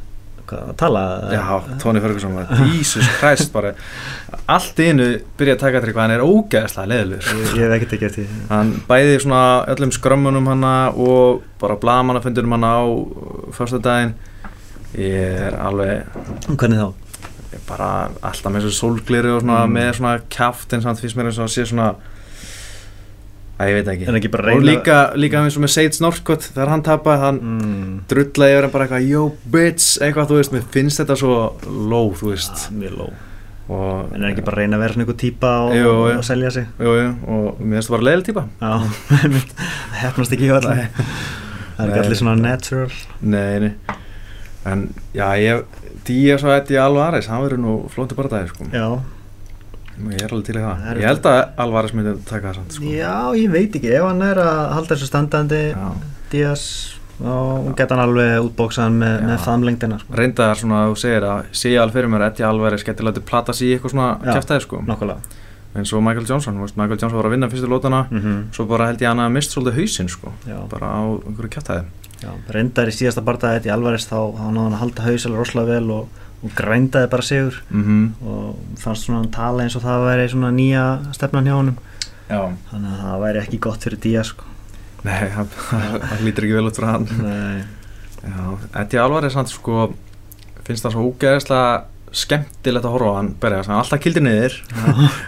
[0.49, 1.01] hvað, að tala
[1.33, 1.43] Já,
[1.81, 2.37] Tony Ferguson
[2.73, 3.73] Jesus Christ bara
[4.47, 5.07] Allt innu
[5.39, 8.27] byrja að taka til hvað hann er ógeðslega leiðilegur ég, ég hef ekkert ekki eftir
[8.27, 8.39] því.
[8.51, 9.41] Hann bæði svona
[9.73, 12.85] öllum skrömmunum hana og bara blagamannafundunum hana á
[13.57, 14.15] fyrsta daginn
[14.97, 16.05] Ég er alveg
[16.57, 16.93] hvernig þá?
[17.57, 17.87] er bara
[18.27, 19.73] alltaf með þessu sólgleri og svona Mm.
[19.77, 21.93] með svona kjaft en samt finnst mér eins og sé svona
[23.57, 24.09] Æ, ég veit ekki.
[24.19, 27.95] Ekki Og líka, líka eins og með Sage Northcutt þegar hann tapaði, hann mm.
[28.11, 32.11] drullaði yfir hann bara eitthvað yo bitch, eitthvað, þú veist, mér finnst þetta svo low,
[32.19, 32.67] þú veist.
[32.77, 33.09] ja, ló
[33.67, 36.19] og, en er ekki bara að reyna að vera einhver típa og, Jú, jú.
[36.21, 36.69] og selja sig?
[36.79, 38.69] Jú, jú, og mér finnst það bara leiðil típa já,
[39.09, 39.35] það
[40.03, 42.93] hefnast ekki í öll það er ekki allir svona natural.
[43.21, 43.97] Nei, nei.
[44.67, 48.69] En já, ég, Díaz og Eddie Alvarez hann verður nú flóttu bara dagir, sko.
[48.71, 48.87] Já,
[50.11, 52.77] ég er alveg til í það, Það ég held að Alvarez myndi taka það samt,
[52.77, 55.63] sko já, ég veit ekki ef hann er að halda þessu standandi.
[56.31, 56.63] Díaz
[57.17, 60.13] og geta hann alveg útbóksaðan með, með famlengdina sko.
[60.19, 63.05] reynda það svona að þú segir að sé alveg fyrir mér að Eddie Alvarez geti
[63.07, 64.31] látið plata sig í eitthvað svona Já.
[64.35, 65.43] kjæftæði, sko nokkulega
[65.77, 68.43] eins og Michael Johnson, veist, Michael Johnson var að vinna fyrstu lótana mm -hmm.
[68.53, 71.83] svo bara held ég hann að mist svolítið hausinn, sko já, bara á einhverju kjæftæði
[72.21, 75.25] já, reyndar í síðasta bardaði í Alvarez þá þá náði hann að halda haus
[76.43, 80.51] og, grændaði bara sigur mm og fannst svona hann tala eins og það væri svona
[80.55, 80.83] nýja
[81.17, 81.77] stefnan hjá honum
[82.27, 84.43] Já, þannig að það væri ekki gott fyrir Díaz sko.
[85.07, 87.63] nei, það það lítur ekki vel út frá hann Nei.
[88.27, 89.93] Já, Eddie Alvarez hann sko
[90.67, 91.69] finnst það svo ógeðislega
[92.15, 94.55] skemmtilegt að horfa á hann berja, hann alltaf kildi niður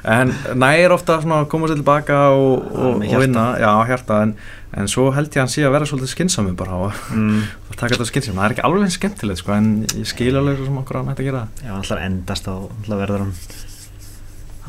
[0.08, 4.34] en nær ofta að koma sér tilbaka og, og, og vinna já, hjarta, en,
[4.80, 7.44] en svo held ég að hann sé að vera svolítið skynsami bara og, mm.
[7.80, 11.02] taka þetta skynsami, það er ekki alveg skemmtilegt sko, en ég skil alveg sem okkur
[11.02, 11.64] hann ætti að gera það.
[11.66, 13.36] Já, hann ætlar endast ætlar verður hann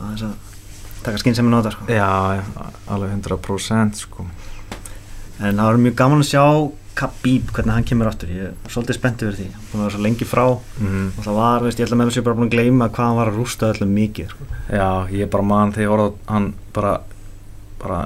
[0.01, 0.39] aðeins að
[1.05, 1.87] taka er nota sko.
[1.95, 2.11] Já,
[2.91, 4.27] alveg 100% sko
[5.41, 6.45] en það var mjög gaman að sjá
[6.99, 10.27] Khabib, hvernig hann kemur aftur ég er svolítið spenntið fyrir því, hann vera svo lengi
[10.29, 10.45] frá.
[10.81, 11.07] Mm.
[11.15, 13.21] og það var, veist, ég held að með þessu bara búin að gleyma hvað hann
[13.21, 14.49] var að rústa öllum mikið sko.
[14.69, 16.97] Já, ég bara man þegar ég orða hann bara,
[17.81, 18.01] bara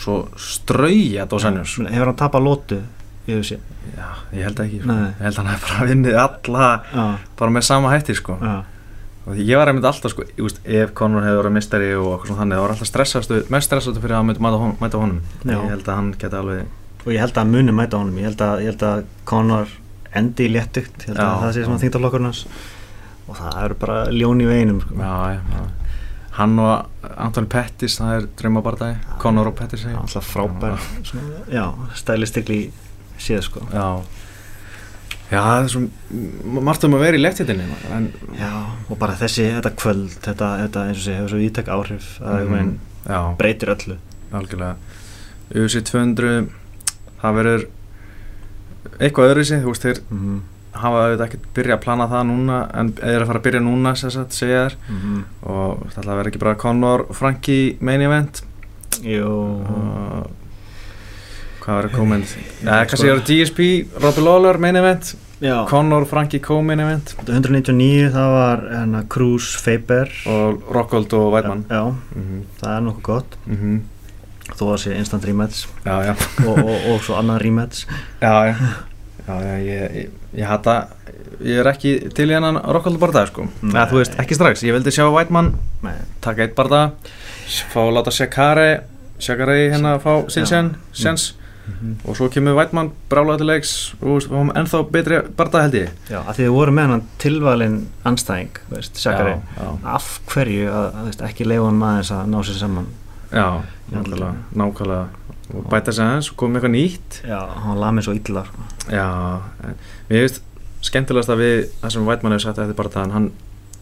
[0.00, 2.78] svo strauja Dos Anjos hefur hann tapað lótu
[3.24, 3.58] í þessu
[3.94, 4.94] Já, ég held ekki, sko.
[4.94, 7.04] Ég held að hann hef bara vinnið alla já,
[7.40, 8.38] bara með sama hætti sko.
[9.24, 12.64] Og ég var einmitt alltaf sko, veist, ef Conor hefði verið mistari og þannig, það
[12.64, 15.20] var alltaf stressastu, mest stressastu fyrir að mæta, hon, mæta honum.
[15.48, 16.66] Ég held að hann geti alveg
[17.04, 18.18] og ég held að muni mæta honum.
[18.20, 19.72] Ég held að, ég held að Conor
[20.14, 22.44] endi léttugt ég held að Já, það sé svona þingdarlokkurinn hans.
[23.24, 24.98] Og það eru bara ljón í veginum sko.
[25.00, 25.64] já, já,
[26.34, 29.14] hann og Anthony Pettis, það er draumabardagi.
[29.22, 30.82] Conor og Pettis alltaf frábær
[31.96, 32.60] stælistikli
[33.20, 33.64] séð sko.
[33.72, 34.02] Já.
[35.30, 37.64] Já, það er svo margt um að vera í lektitinni
[38.36, 38.50] já,
[38.92, 42.44] og bara þessi, þetta kvöld þetta, þetta eins og sé, hefur svo vítek áhrif að
[42.44, 42.74] mm.
[43.40, 43.96] breytir öllu.
[44.34, 44.76] Algjörlega.
[45.54, 46.63] UFC 200
[47.24, 47.66] það verður
[49.00, 50.42] eitthvað öðru sig, þú veist, þeir mm
[50.74, 53.92] hafa auðvitað ekkert byrja að plana það núna en eða að fara að byrja núna
[53.98, 55.20] sagt, segja þér -hmm.
[55.42, 58.42] og það verður ekki bara Conor Frankie main event.
[59.02, 60.30] Jú, og
[61.64, 63.60] hvað verður komend Ég- eða sko- kannski verður GSP
[64.02, 65.66] Robbie Lawler main event já.
[65.68, 67.14] Conor Frankie co-main event.
[67.26, 70.10] 199 það var hérna Cruz Faber.
[70.26, 73.36] Og Rockhold og Weidmann já, mm það er nokkuð gott.
[73.48, 73.80] -hmm.
[74.58, 75.66] Þó að sé instant rematch.
[75.84, 76.14] Já, já,
[76.46, 77.86] og, og, og svo annað rematch.
[78.22, 78.56] Já, já.
[79.24, 80.74] Já, ég, ég, ég hata,
[81.40, 83.46] ég er ekki til í hennan Rockhold barða, sko.
[83.64, 85.54] Eða, þú veist, ekki strax, ég vildi sjá Whiteman
[86.24, 86.82] taka eitt barða,
[87.72, 88.68] fá að láta Shakari,
[89.24, 90.50] Shakari hérna fá sinn Já.
[90.52, 91.30] sen, sens.
[92.04, 93.70] Og svo kemur Whiteman brálaði til leiks.
[94.02, 95.94] Og við fáum ennþá betri barða held ég.
[96.10, 97.78] já, að því þið voru með hann tilvalinn
[98.10, 99.14] anstæðing, veist, já,
[99.94, 102.92] af hverju að, að veist, ekki leifa hann aðeins að ná sér saman
[103.34, 103.46] já,
[103.92, 105.06] nákvæmlega, nákvæmlega.
[105.54, 107.18] Og bæta sig aðeins og koma eitthvað nýtt.
[107.28, 108.62] já, hann lað mér svo illa sko.
[108.88, 109.08] Já,
[109.64, 109.74] en
[110.10, 110.42] mér finnst
[110.84, 113.28] skemmtilegast að við það sem Whiteman hefur sagt eftir bara það hann,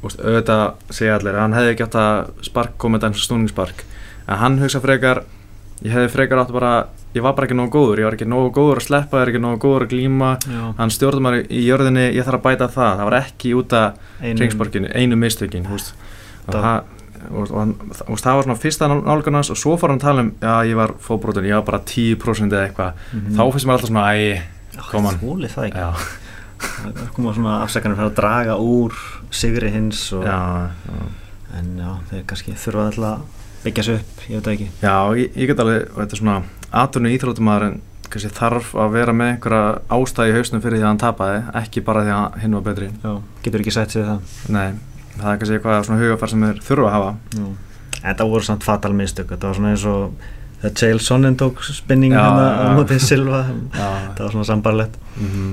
[0.02, 3.84] auðvitað segja allir hann hefði ekki átt að spark komið og snúningsspark.
[4.26, 5.22] En hann hugsa frekar
[5.82, 6.72] ég hefði frekar átt bara
[7.14, 9.30] ég var bara ekki nógu góður, ég var ekki nógu góður að sleppa ég er
[9.32, 10.30] ekki nógu góður að glíma.
[10.48, 12.92] Já, hann stjórnum maður í jörðinni, ég þarf að bæta það.
[12.98, 15.66] Það var ekki út af ringsparkinu einu mistökin
[16.46, 16.82] Það- það
[17.30, 17.76] og, og, hann-
[18.08, 20.74] og það var svona fyrsta nálgunars og svo fór hann að tala um já ég
[20.76, 22.92] var fóbrotin, ég var bara 10% eða eitthvað.
[23.12, 23.36] Mhm.
[23.36, 24.42] þá finnst mér alltaf svona æ,
[24.90, 25.18] kom hann.
[25.22, 28.96] þólið það koma svona afsakanir fyrir að draga úr
[29.34, 31.06] sigri hins og, já, já.
[31.58, 34.68] En já, þeir kannski þurfa alltaf að byggja sig upp, ég veit það ekki.
[34.82, 36.36] Já, ég, ég get alveg, þetta er svona
[36.82, 37.80] aðturnu íþróttumæður en
[38.12, 39.66] kannski þarf að vera með einhverja
[39.96, 42.88] ástæði í hausnum fyrir því að hann tapaði, ekki bara því að hinn var betri.
[43.02, 43.12] já,
[43.44, 44.20] getur ekki sig við það.
[44.56, 44.66] Nei,
[45.16, 47.16] það er kannski eitthvað svona hugafar sem þeir þurfa að hafa.
[47.38, 47.48] já.
[48.02, 49.28] en það voru samt fatal mistök.
[49.34, 50.30] Þetta var svona eins og
[50.62, 53.44] þegar Chael Sonnen tók spinning hérna á mótið Silva.
[54.16, 55.52] Það var svona sambarlegt mm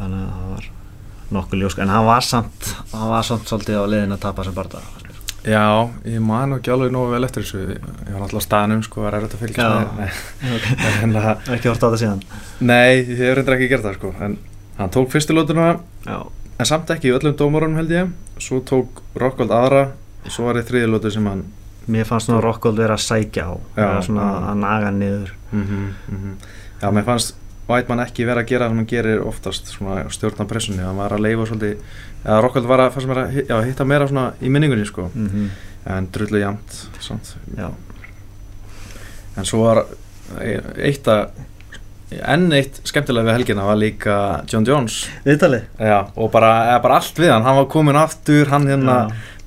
[0.00, 0.68] þannig að það var
[1.36, 4.56] nokkuð ljósk en hann var samt hann var samt svolítið á leiðin að tapa sem
[4.56, 4.80] barða
[5.46, 5.64] já
[6.08, 7.76] ég man ekki alveg nógu vel eftir þessu.
[7.78, 9.68] Ég var alltaf á staðnum, sko, var erfitt að fylgja.
[9.96, 10.10] Nei,
[10.56, 11.12] okay.
[11.14, 12.20] það, ekki hort á það síðan?
[12.60, 14.10] Nei, ég hef reyndar ekki gert það, sko.
[14.26, 14.36] En
[14.76, 15.70] hann tók fyrstu lótuna,
[16.04, 16.18] já,
[16.60, 18.12] en samt ekki í öllum dómarunum held ég.
[18.40, 19.82] Svo tók Rockhold aðra,
[20.24, 21.46] og svo var ég þriði lótu sem hann
[21.90, 24.40] mér fannst svona Rockhold vera að sækja á Já, svona já.
[24.52, 25.32] að naga niður.
[25.52, 26.34] Mm
[26.80, 27.34] Já, mér fannst
[27.70, 31.12] Whiteman ekki vera að gera það sem hann gerir oftast svona stjórna pressunni, hann var
[31.14, 31.82] að leifa svolítið,
[32.24, 35.50] eða Rockhold var að, fannst mér að já, hitta meira svona í minningunni sko, mm
[35.90, 36.50] en drullu já,
[39.36, 39.78] en svo var
[40.44, 41.30] e- eitt að
[42.10, 44.16] enn eitt skemmtilega við helgina var líka
[44.50, 45.04] John Jones.
[45.78, 48.96] Já, og bara, bara allt við hann, hann var komin aftur, hann hérna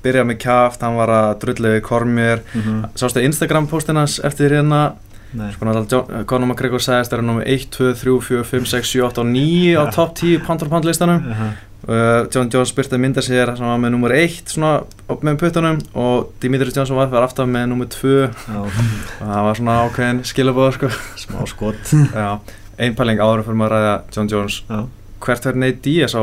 [0.04, 2.84] byrjaði með kjaft, hann var að drullu við Kormir, mm -hmm.
[3.00, 4.94] sástu Instagram postin hans eftir hérna.
[5.34, 8.90] Sko náttúrulega Conor McGregor sagðist að það er nummer 1, 2, 3, 4, 5, 6,
[8.90, 11.16] 7, 8 og 9 á top 10 pound for pound listanum.
[11.16, 11.50] Uh -huh.
[11.88, 14.72] Uh, John Jones byrtaði mynda sér sem var með nummer 1 svona
[15.10, 18.14] upp með puttunum og Dimitris Johnson var, var aftan með nummer 2
[18.58, 18.78] og
[19.20, 20.92] það var svona ákveðin skilabóð sko.
[21.24, 22.30] smá skot Já,
[22.78, 24.80] ein pæling áður fyrir maður að ræða John Jones já.
[25.24, 26.22] hvert verður Nate Diaz á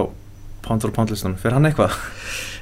[0.66, 1.98] pound for pound listanum fyrir hann eitthvað?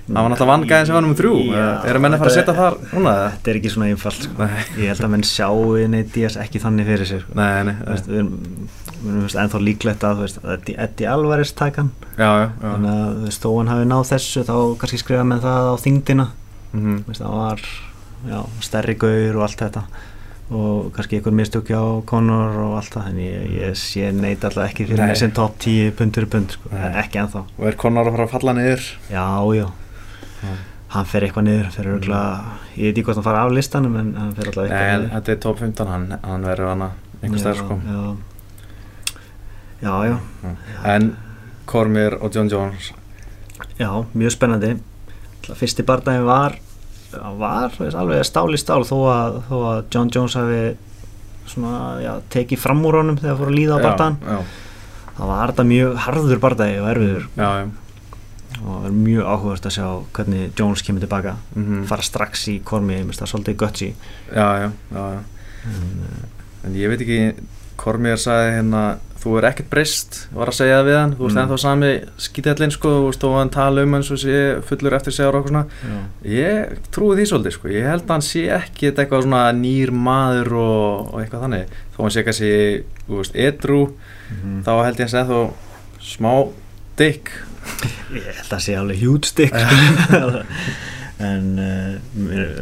[0.09, 2.53] Það var náttúrulega vangæðin sem var nummer 3 Já, eru menn að fara að setja
[2.53, 3.11] þetta- þar núna?
[3.35, 4.47] þetta er ekki svona einfalt sko.
[4.79, 7.35] Ég held að menn sjáu Nate Diaz ekki þannig fyrir sér sko.
[7.35, 12.25] nei, nei, veist, við erum ennþá líklegt að að Eddie- Eddie Alvarez taka hann já,
[12.25, 12.73] já, já.
[12.73, 16.27] þannig að veist, þó hann hafi náð þessu þá kannski skrifa með það á þingdina
[16.73, 16.97] Mhm.
[17.03, 17.59] Þú veist, það var
[18.29, 19.83] já, stærri gaur og allt þetta
[20.51, 24.69] og kannski einhver mistök hjá Conor og allt það en ég, ég sé neitt alltaf
[24.73, 26.69] ekki fyrir mig sem top 10 pundur í pund sko.
[26.73, 28.81] Ekki ennþá og er Conor að fara að falla niður
[29.11, 29.67] já, já,
[30.95, 33.97] hann fer eitthvað niður hann fer örgulega, ég veit ekki hvort hann fara af listanum
[33.99, 35.11] en hann fer alltaf eitthvað niður.
[35.15, 37.79] þetta er top 15, hann, hann verður hana einhver stær sko.
[37.85, 38.01] já.
[39.79, 40.17] Já, já,
[40.83, 41.13] En
[41.65, 42.91] Cormier og John Jones?
[43.79, 44.73] Já, mjög spennandi.
[45.55, 46.57] Fyrsti bardaginn var
[47.39, 50.59] var alveg stál í stál þó að, þó að John Jones hafi
[51.49, 54.17] svona, já, tekið fram úr honum þegar fór að líða á bardagann.
[54.21, 54.41] Já,
[55.17, 57.29] það var þetta mjög harður bardagi og erfiður.
[57.39, 57.69] Já, já
[58.65, 59.87] og er mjög áhugast að sjá
[60.17, 61.83] hvernig Jones kemur tilbaka mhm.
[61.89, 63.93] fara strax í kormi, ég minnst það svolítið gutsy
[64.33, 65.21] Já, já, já, já
[66.65, 67.19] En ég veit ekki,
[67.79, 68.81] Cormier sagði hérna
[69.19, 71.41] Þú er ekkert breyst, var að segja það við hann Þú veist Mm.
[71.43, 71.89] ennþá sami
[72.23, 74.37] skítallinn sko Þú veist, og hann tala um hans og sé
[74.67, 75.97] fullur eftir segur og svona já.
[76.23, 80.53] Ég trúi því svolítið sko, ég held að hann sé ekki eitthvað svona nýr maður
[80.59, 82.53] og, og eitthvað þannig Þó hann sé kannski,
[83.07, 83.81] þú veist, edru
[84.29, 84.63] Mhm.
[84.63, 85.39] Þá held ég að segja þá
[85.99, 86.33] smá
[86.99, 87.31] dick
[88.15, 89.43] ég held að sé alveg sko.
[91.29, 91.95] en uh,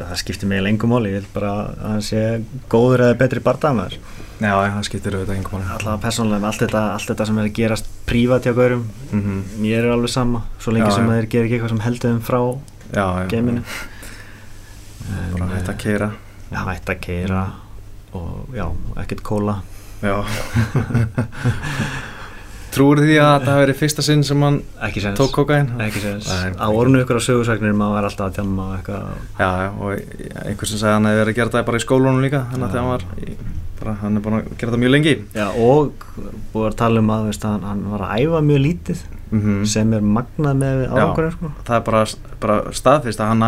[0.10, 1.14] það skiptir mig lengum máli.
[1.14, 2.24] Ég vil bara að hann sé
[2.72, 4.00] góður eða betri bardagamaður
[4.38, 5.70] Já, það skiptir auðvitað engum máli.
[5.74, 8.84] Alltaf persónulega með allt þetta, allt þetta sem er að gerast prívat hjá gaurum.
[9.12, 9.40] Mm -hmm.
[9.64, 12.22] mér er alveg sama, svo lengi Já, sem þeir gerir ekki eitthvað sem heldur þeim
[12.22, 12.42] frá
[13.32, 13.64] geiminu.
[15.38, 16.12] Bara hægt að eh, keira
[16.52, 17.46] já, hætt að keira
[18.14, 18.68] og já,
[19.02, 19.62] ekkert kóla.
[20.02, 20.24] Já
[22.78, 24.62] Trúir því að þetta hafi verið fyrsta sinn sem hann
[25.18, 25.70] tók kokain?
[25.82, 29.12] ekki Nei, á orðinu ykkur á sögursagnir maður var alltaf að tjama og eitthvað.
[29.42, 31.86] Já, já, og einhver sem sagði að hann hefði verið að gera þetta bara í
[31.86, 33.06] skólunum líka þannig að hann var
[33.78, 35.16] bara, hann er búin að gera þetta mjög lengi.
[35.38, 36.08] Já, og
[36.54, 39.94] búið að tala um að veist, hann, hann var að æfa mjög lítið mm sem
[39.94, 41.50] er magnað með árangurinn sko.
[41.68, 42.04] Það er bara,
[42.40, 43.42] bara staðfist að hann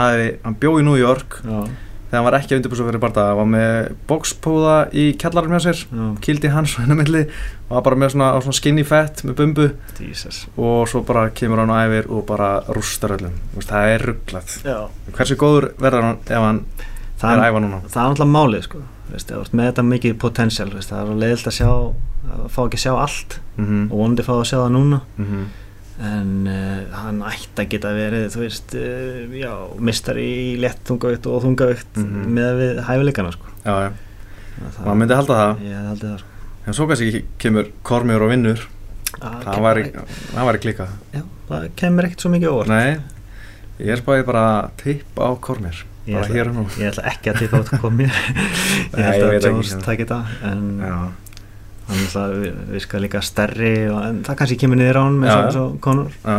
[0.43, 1.61] hann bjó í New York já,
[2.09, 5.81] þegar hann var ekki að undirbúsa fyrir barða var með bókspúða í kjallarum hjá sér
[5.85, 7.21] já, kildi hans og hennar milli
[7.67, 9.67] og var bara með svona, svona skinny fett með bumbu.
[10.01, 10.41] Jesus.
[10.57, 13.35] Og svo bara kemur hann á æfir og bara rústar öllum.
[13.61, 14.77] Það er rugglað já.
[15.13, 16.63] hversu góður verður hann ef hann
[17.19, 17.81] það, er að æfa núna?
[17.85, 18.83] það er náttúrulega málið sko.
[19.13, 22.85] veist, með þetta mikið potential veist, það er leiðilt að sjá að fá ekki að
[22.87, 23.39] sjá allt.
[23.59, 25.01] Mm og vonandi fá að sjá það núna.
[25.19, 25.49] -hmm.
[25.99, 29.51] En uh, hann ætti að geta verið þú veist, uh, já,
[29.83, 32.25] mistari í létt þungavikt og þungavikt Mhm.
[32.37, 33.45] með við hæfileikana sko.
[33.65, 33.91] já, já,
[34.63, 35.63] það, maður myndi halda það.
[35.67, 36.27] Ég haldi það sko.
[36.67, 38.65] en svo kannski kemur Kormjör og vinnur.
[39.19, 39.83] Það það væri,
[40.35, 42.67] það væri klika já, það kemur ekkert svo mikið óvart.
[42.67, 42.99] Nei,
[43.79, 45.79] ég er spáðið bara að tippa á Kormjör
[46.09, 46.63] bara ætla- hér og nú.
[46.79, 48.13] ég ætla ekki að tippa að koma ég
[48.95, 49.49] Nei, held ég að.
[49.49, 50.95] Jones takki það en já,
[51.89, 52.23] hann ætla
[52.69, 55.35] virka líka stærri og, en það kannski kemur niður á hann Já.
[55.43, 56.37] eins og Conor já,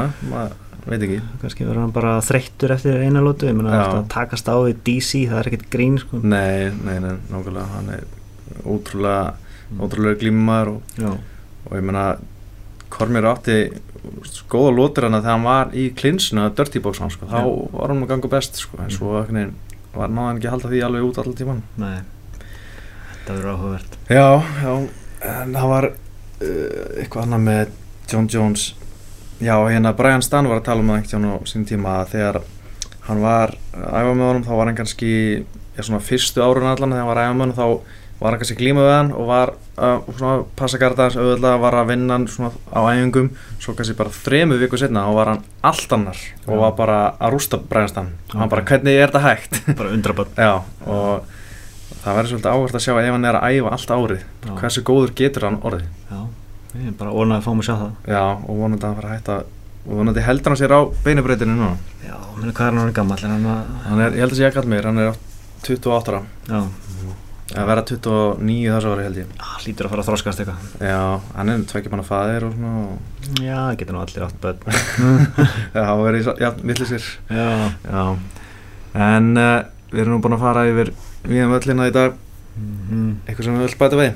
[0.87, 1.19] veit ekki.
[1.43, 5.27] Kannski verður hann bara þreyttur eftir eina lótu ég alltaf að takast á í DC
[5.29, 6.21] það er ekkert grín sko.
[6.23, 7.67] Nei, nei, nei, nákvæmlega.
[7.77, 8.05] Hann er
[8.65, 9.35] ótrúlega
[9.71, 9.81] Mm.
[9.87, 11.19] ótrúlega glímumæður og,
[11.71, 12.17] og ég meina
[12.91, 13.57] Kormjör átti
[14.51, 17.69] góða lótur hann þegar hann var í klinsinu að Dirty Box hann sko, þá Já.
[17.77, 18.97] var hann að ganga best sko, en Mm.
[18.97, 19.53] svo veginn
[19.95, 22.01] var náðan ekki að halda því alveg út allan tíman nei.
[22.41, 23.95] Þetta verður áhugavert.
[24.11, 24.89] Já, já,
[25.21, 27.75] en það var uh, eitthvað annað með
[28.11, 28.71] John Jones.
[29.41, 32.41] Já, hérna Brian Stan var að tala um það tímann á sín tíma að þegar
[33.07, 36.93] hann var að æfa með honum þá var hann kannski já, svona fyrstu árun allan
[36.93, 39.12] þegar hann var að æfa með honum þá var hann kannski að glíma við hann
[39.16, 43.75] og var að svona, passa gardaðans auðvitað var að vinna hann svona á æfingum svo
[43.79, 46.61] kannski bara þremu viku setna og var hann allt annar og Já.
[46.66, 48.11] var bara að rústa Brian Stan.
[48.35, 49.61] Og hann bara hvernig er þetta hægt?
[49.73, 50.53] Bara undraböld Já,
[50.85, 51.39] og
[52.05, 54.53] það verður svolítið áherslu að sjá ef hann er að æfa allt árið Já.
[54.61, 55.87] hversu góður getur hann orðið.
[56.11, 56.21] Já,
[56.81, 57.93] ég er bara ónæði að fá mig að sjá það.
[58.15, 59.39] Já, og vonandi að hann fara að hætta
[59.81, 61.73] og vonandi heldur hann sér á beinubreitinu núna.
[62.05, 63.19] Já, menn hvað er hann orðinn gamall?
[63.25, 65.15] Er hann að hann er, ég held að sé ekki allir meir, hann er á
[65.67, 66.23] 28 ára.
[66.51, 66.61] Já,
[67.61, 69.31] að vera 29 þessu ári held ég.
[69.43, 70.67] Ah, hlýtur að fara að þroskast eitthvað.
[70.87, 71.01] Já,
[71.35, 74.61] hann er tvekja manna faðir og svona og, já, getur nú allir átt börn.
[75.75, 77.49] Já, hann verið, í- já, millisir já,
[77.91, 78.05] Já,
[79.11, 79.57] en uh,
[79.91, 80.93] við erum nú búin að fara yfir
[81.27, 82.16] við um öllina í dag,
[82.57, 84.12] mm eitthvað sem við vilt bæta við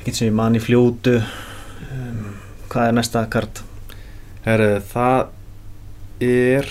[0.00, 2.22] Ekkert sem ég man í fljótu um,
[2.70, 3.62] Hvað er næsta kart?
[4.46, 5.34] Herru, það
[6.24, 6.70] er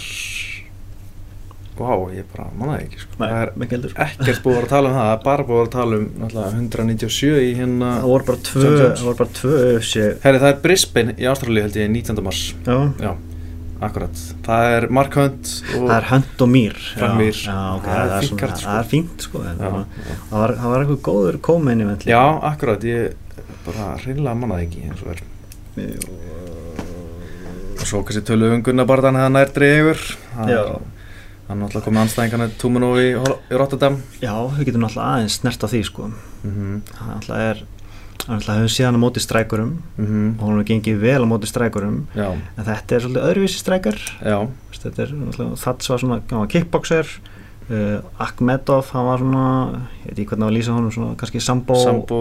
[1.80, 3.14] Vá, ég bara mannaði ekki sko.
[3.22, 5.53] Það er heldur ekkert búið að vera að tala um það, það er bara búið
[5.53, 8.64] að vera að tala um náttúrulega 197 í hérna Það voru bara tvö.
[8.74, 12.20] Það voru bara tvö UFC Herri, það er Brisbane í Ástralíu held ég 19.
[12.26, 13.12] mars Já Já,
[13.86, 14.21] akkurat.
[14.45, 17.39] Það er Mark Hunt og Það er Hunt og Mýr Frank Já, Mir.
[17.45, 18.67] Já, ok, Það er er, svona, kart, sko.
[18.67, 19.86] það er fínt sko Já, það, var,
[20.30, 21.39] það var, var eitthvað góður
[21.89, 22.21] vend Já,
[22.51, 23.13] akkurat, ég
[23.65, 25.25] bara reynilega mannaði ekki eins og er.
[27.80, 29.51] Og svo kannski tölu um Gunnar Barðan þegar hann er
[31.49, 33.95] hann er alltaf komið anstæðingarna Tumanov í, í Rotterdam.
[34.21, 36.09] Já, við getum náttúrulega aðeins snert á því sko.
[36.43, 36.82] Mm -hmm.
[36.99, 37.63] Það
[38.30, 41.49] náttúrulega er Það hefur síðan á móti strækurum og hún hefur gengið vel á móti
[41.49, 43.99] strækurum Já, en þetta er svolítið öðruvísi strækar
[44.80, 45.11] þetta er
[45.59, 47.09] Þats var svona, hann var kickboxer
[47.69, 49.43] uh, Akhmedov, hann var svona
[50.05, 52.19] ég veit ekki hvernig að lýsa honum svona kannski sambo Sambo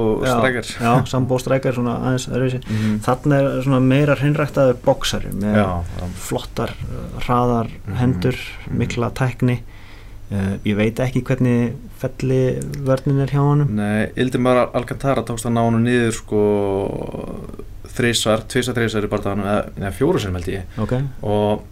[0.83, 2.61] já, sambo strækjar svona aðeins öðruvísi.
[2.67, 2.99] Mhm.
[3.07, 5.67] þannig er svona meira hreinræktaður boksari með Já,
[6.01, 6.09] já.
[6.29, 7.97] flottar, uh, hraðar Mhm.
[8.03, 8.37] hendur,
[8.67, 8.79] Mhm.
[8.79, 9.61] mikla tækni
[10.33, 12.43] uh, ég veit ekki hvernig felli
[12.87, 13.73] vörnin er hjá honum.
[13.79, 16.45] Nei, Ildimar Alcantara tókst að ná hann niður sko
[17.99, 20.79] þrísvar, tvísar þrísar í barðanum eða, fjóru sem held ég.
[20.79, 20.95] Ok,
[21.27, 21.67] og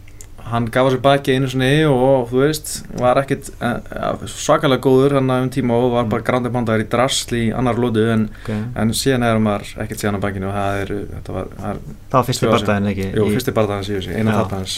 [0.51, 5.17] hann gaf sér baki einu sinni og þú veist, var ekkit eh, eh, svakalega góður
[5.19, 8.53] hann um tíma og var bara grandi bandaður í drasl í annar lótu en, ok.
[8.79, 11.81] en síðan er maður ekkert síðan á bakinu og það er, þetta var, það er
[11.89, 13.09] það var fyrsti barndaginn ekki?
[13.11, 13.57] Jú, fyrsti
[13.89, 14.77] síðu sig, eina þarna hans.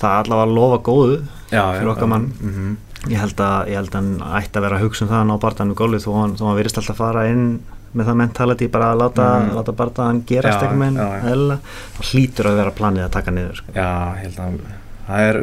[0.00, 1.20] Það allavega að lofa góðu
[1.52, 2.32] Já, Fyrir okkar mann.
[2.40, 2.72] mm
[3.10, 5.26] ég held að, ég held að hann ætti að vera að hugsa um það að
[5.30, 7.46] ná barndaginn með gólfið þó hann, hann virðist alltaf fara inn
[7.92, 9.50] með það mentality bara að láta, Mhm.
[9.58, 11.00] láta barndaginn gerast eitthvað með
[11.32, 11.58] eðlilega.
[11.98, 13.72] þá hlýtur að vera planið að taka niður sko.
[13.74, 14.60] Já, ég held að
[15.08, 15.40] það er,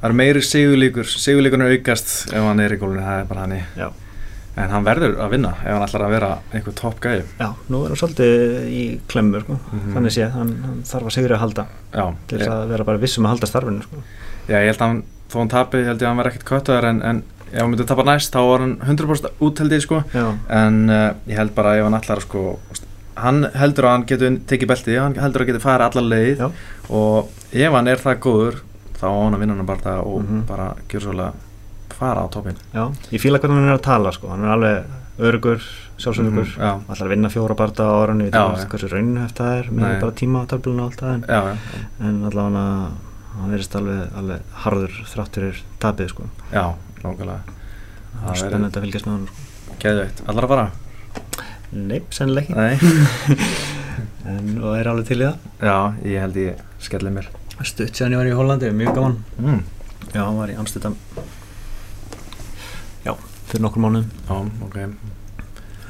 [0.00, 3.62] það er meiri sigurlíkur sigurlíkurinn aukast ef hann er í gólfinu það er bara hann
[3.76, 3.90] Já.
[4.56, 7.82] en hann verður að vinna ef hann ætlar að vera einhver topp gæði já, nú
[7.84, 9.58] er hann svolítið í klemmu sko.
[9.72, 9.92] Mhm.
[9.94, 12.98] þannig sé, hann, hann þarf að sigri að halda Já, til þess að vera bara
[12.98, 13.96] vissum að halda starfinu sko.
[14.48, 16.84] já, ég held að hann þó hann tapi, held ég að hann verði ekkert köttuðar
[16.90, 17.22] en, en
[17.52, 20.02] ef hann myndi tapa næst þá var hann 100% út held ég sko.
[20.14, 22.58] Já, en uh, ég held bara ef hann að sko
[23.16, 26.48] hann heldur að hann getur tekið beltið hann heldur að getur farið allar leið Já.
[26.92, 28.58] og ef hann er það góður
[29.00, 30.42] þá á hann að vinna hann bara og Mhm.
[30.46, 31.32] bara gjör svolítið
[31.96, 34.28] fara á toppin já, ég fíla hvernig hann er að tala sko.
[34.28, 34.84] hann er alveg
[35.18, 35.62] örugur,
[35.96, 36.72] sjálfsörugur Mhm, já.
[36.92, 40.12] ætlar að vinna fjóra barnda á orðinu við veitum hversu raunheft það er með bara
[40.12, 41.58] tíma á töfluna og allt það en,
[42.04, 42.90] en allavega
[43.36, 46.26] hann verðist alveg, alveg harður þrátturir tapið sko.
[46.52, 46.64] já,
[47.02, 47.54] nákvæmlega.
[48.16, 49.76] Það er spennandi að fylgjast með hann sko.
[49.84, 50.66] geðveikt, allar að fara?
[51.76, 52.54] Nei, sennileg ekki.
[52.56, 52.76] Nei.
[54.32, 55.48] en, og er alveg til í það?
[55.60, 55.78] Já,
[56.12, 57.30] ég held ég skelli mér.
[57.62, 59.18] Stutt séðan ég var í Hollandi, mjög gaman.
[59.40, 59.60] Mm.
[60.12, 60.96] já, hann var í Amsterdam.
[63.06, 63.12] Já,
[63.50, 64.08] fyrir nokkur mánuðum.
[64.28, 64.80] Já, ok.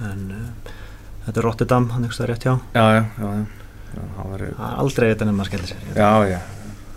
[0.06, 0.74] En uh,
[1.26, 2.56] þetta er Rotterdam, hann eitthvað rétt hjá.
[2.74, 3.46] Já, já, já, já.
[3.46, 3.66] já
[4.36, 6.38] er aldrei þetta nefn að skella sér já, já,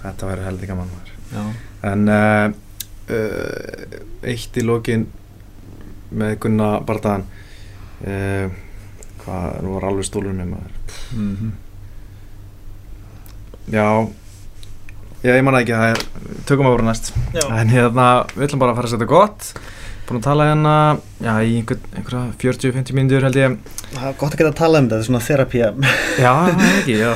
[0.03, 0.91] þetta verður heldur gaman.
[1.89, 2.49] En uh,
[3.13, 3.97] uh,
[4.27, 5.07] eitt í lokin
[6.09, 7.25] með Gunna Bardaðan
[8.03, 8.49] uh,
[9.23, 10.77] hvað, nú var alveg stólunum maður.
[11.15, 11.33] Mm
[13.69, 14.07] Já,
[15.21, 15.99] já, ég manna ekki, það er,
[16.49, 17.11] tökum voru næst.
[17.35, 17.43] Já.
[17.53, 19.49] En hérna, við ætlum bara að fara að setja gott.
[20.09, 20.71] Búin að tala hérna,
[21.21, 23.57] já, í einhver, einhverja 40-50 mínútur held ég.
[23.93, 25.67] það er gott að geta að tala um þetta, þetta er svona þerapía
[26.17, 26.31] Já,
[26.79, 27.11] ekki, já.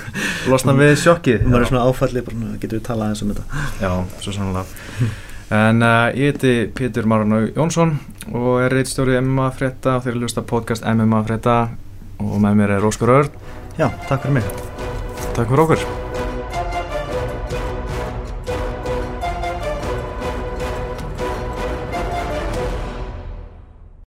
[0.50, 1.44] Losna við sjokkið.
[1.44, 2.30] maður er svona áfallið,
[2.62, 3.92] getur við talað eins um þetta Já,
[4.24, 5.12] svo sannlega.
[5.58, 7.94] En uh, ég heiti Pétur Marun Jónsson
[8.32, 11.60] og er reitstjóri MMA frétta og þeir eru hlusta podcast MMA frétta
[12.20, 13.32] og með mér er Óskar Örn.
[13.76, 14.52] já, takk fyrir mig
[15.36, 16.07] Takk fyrir okkur.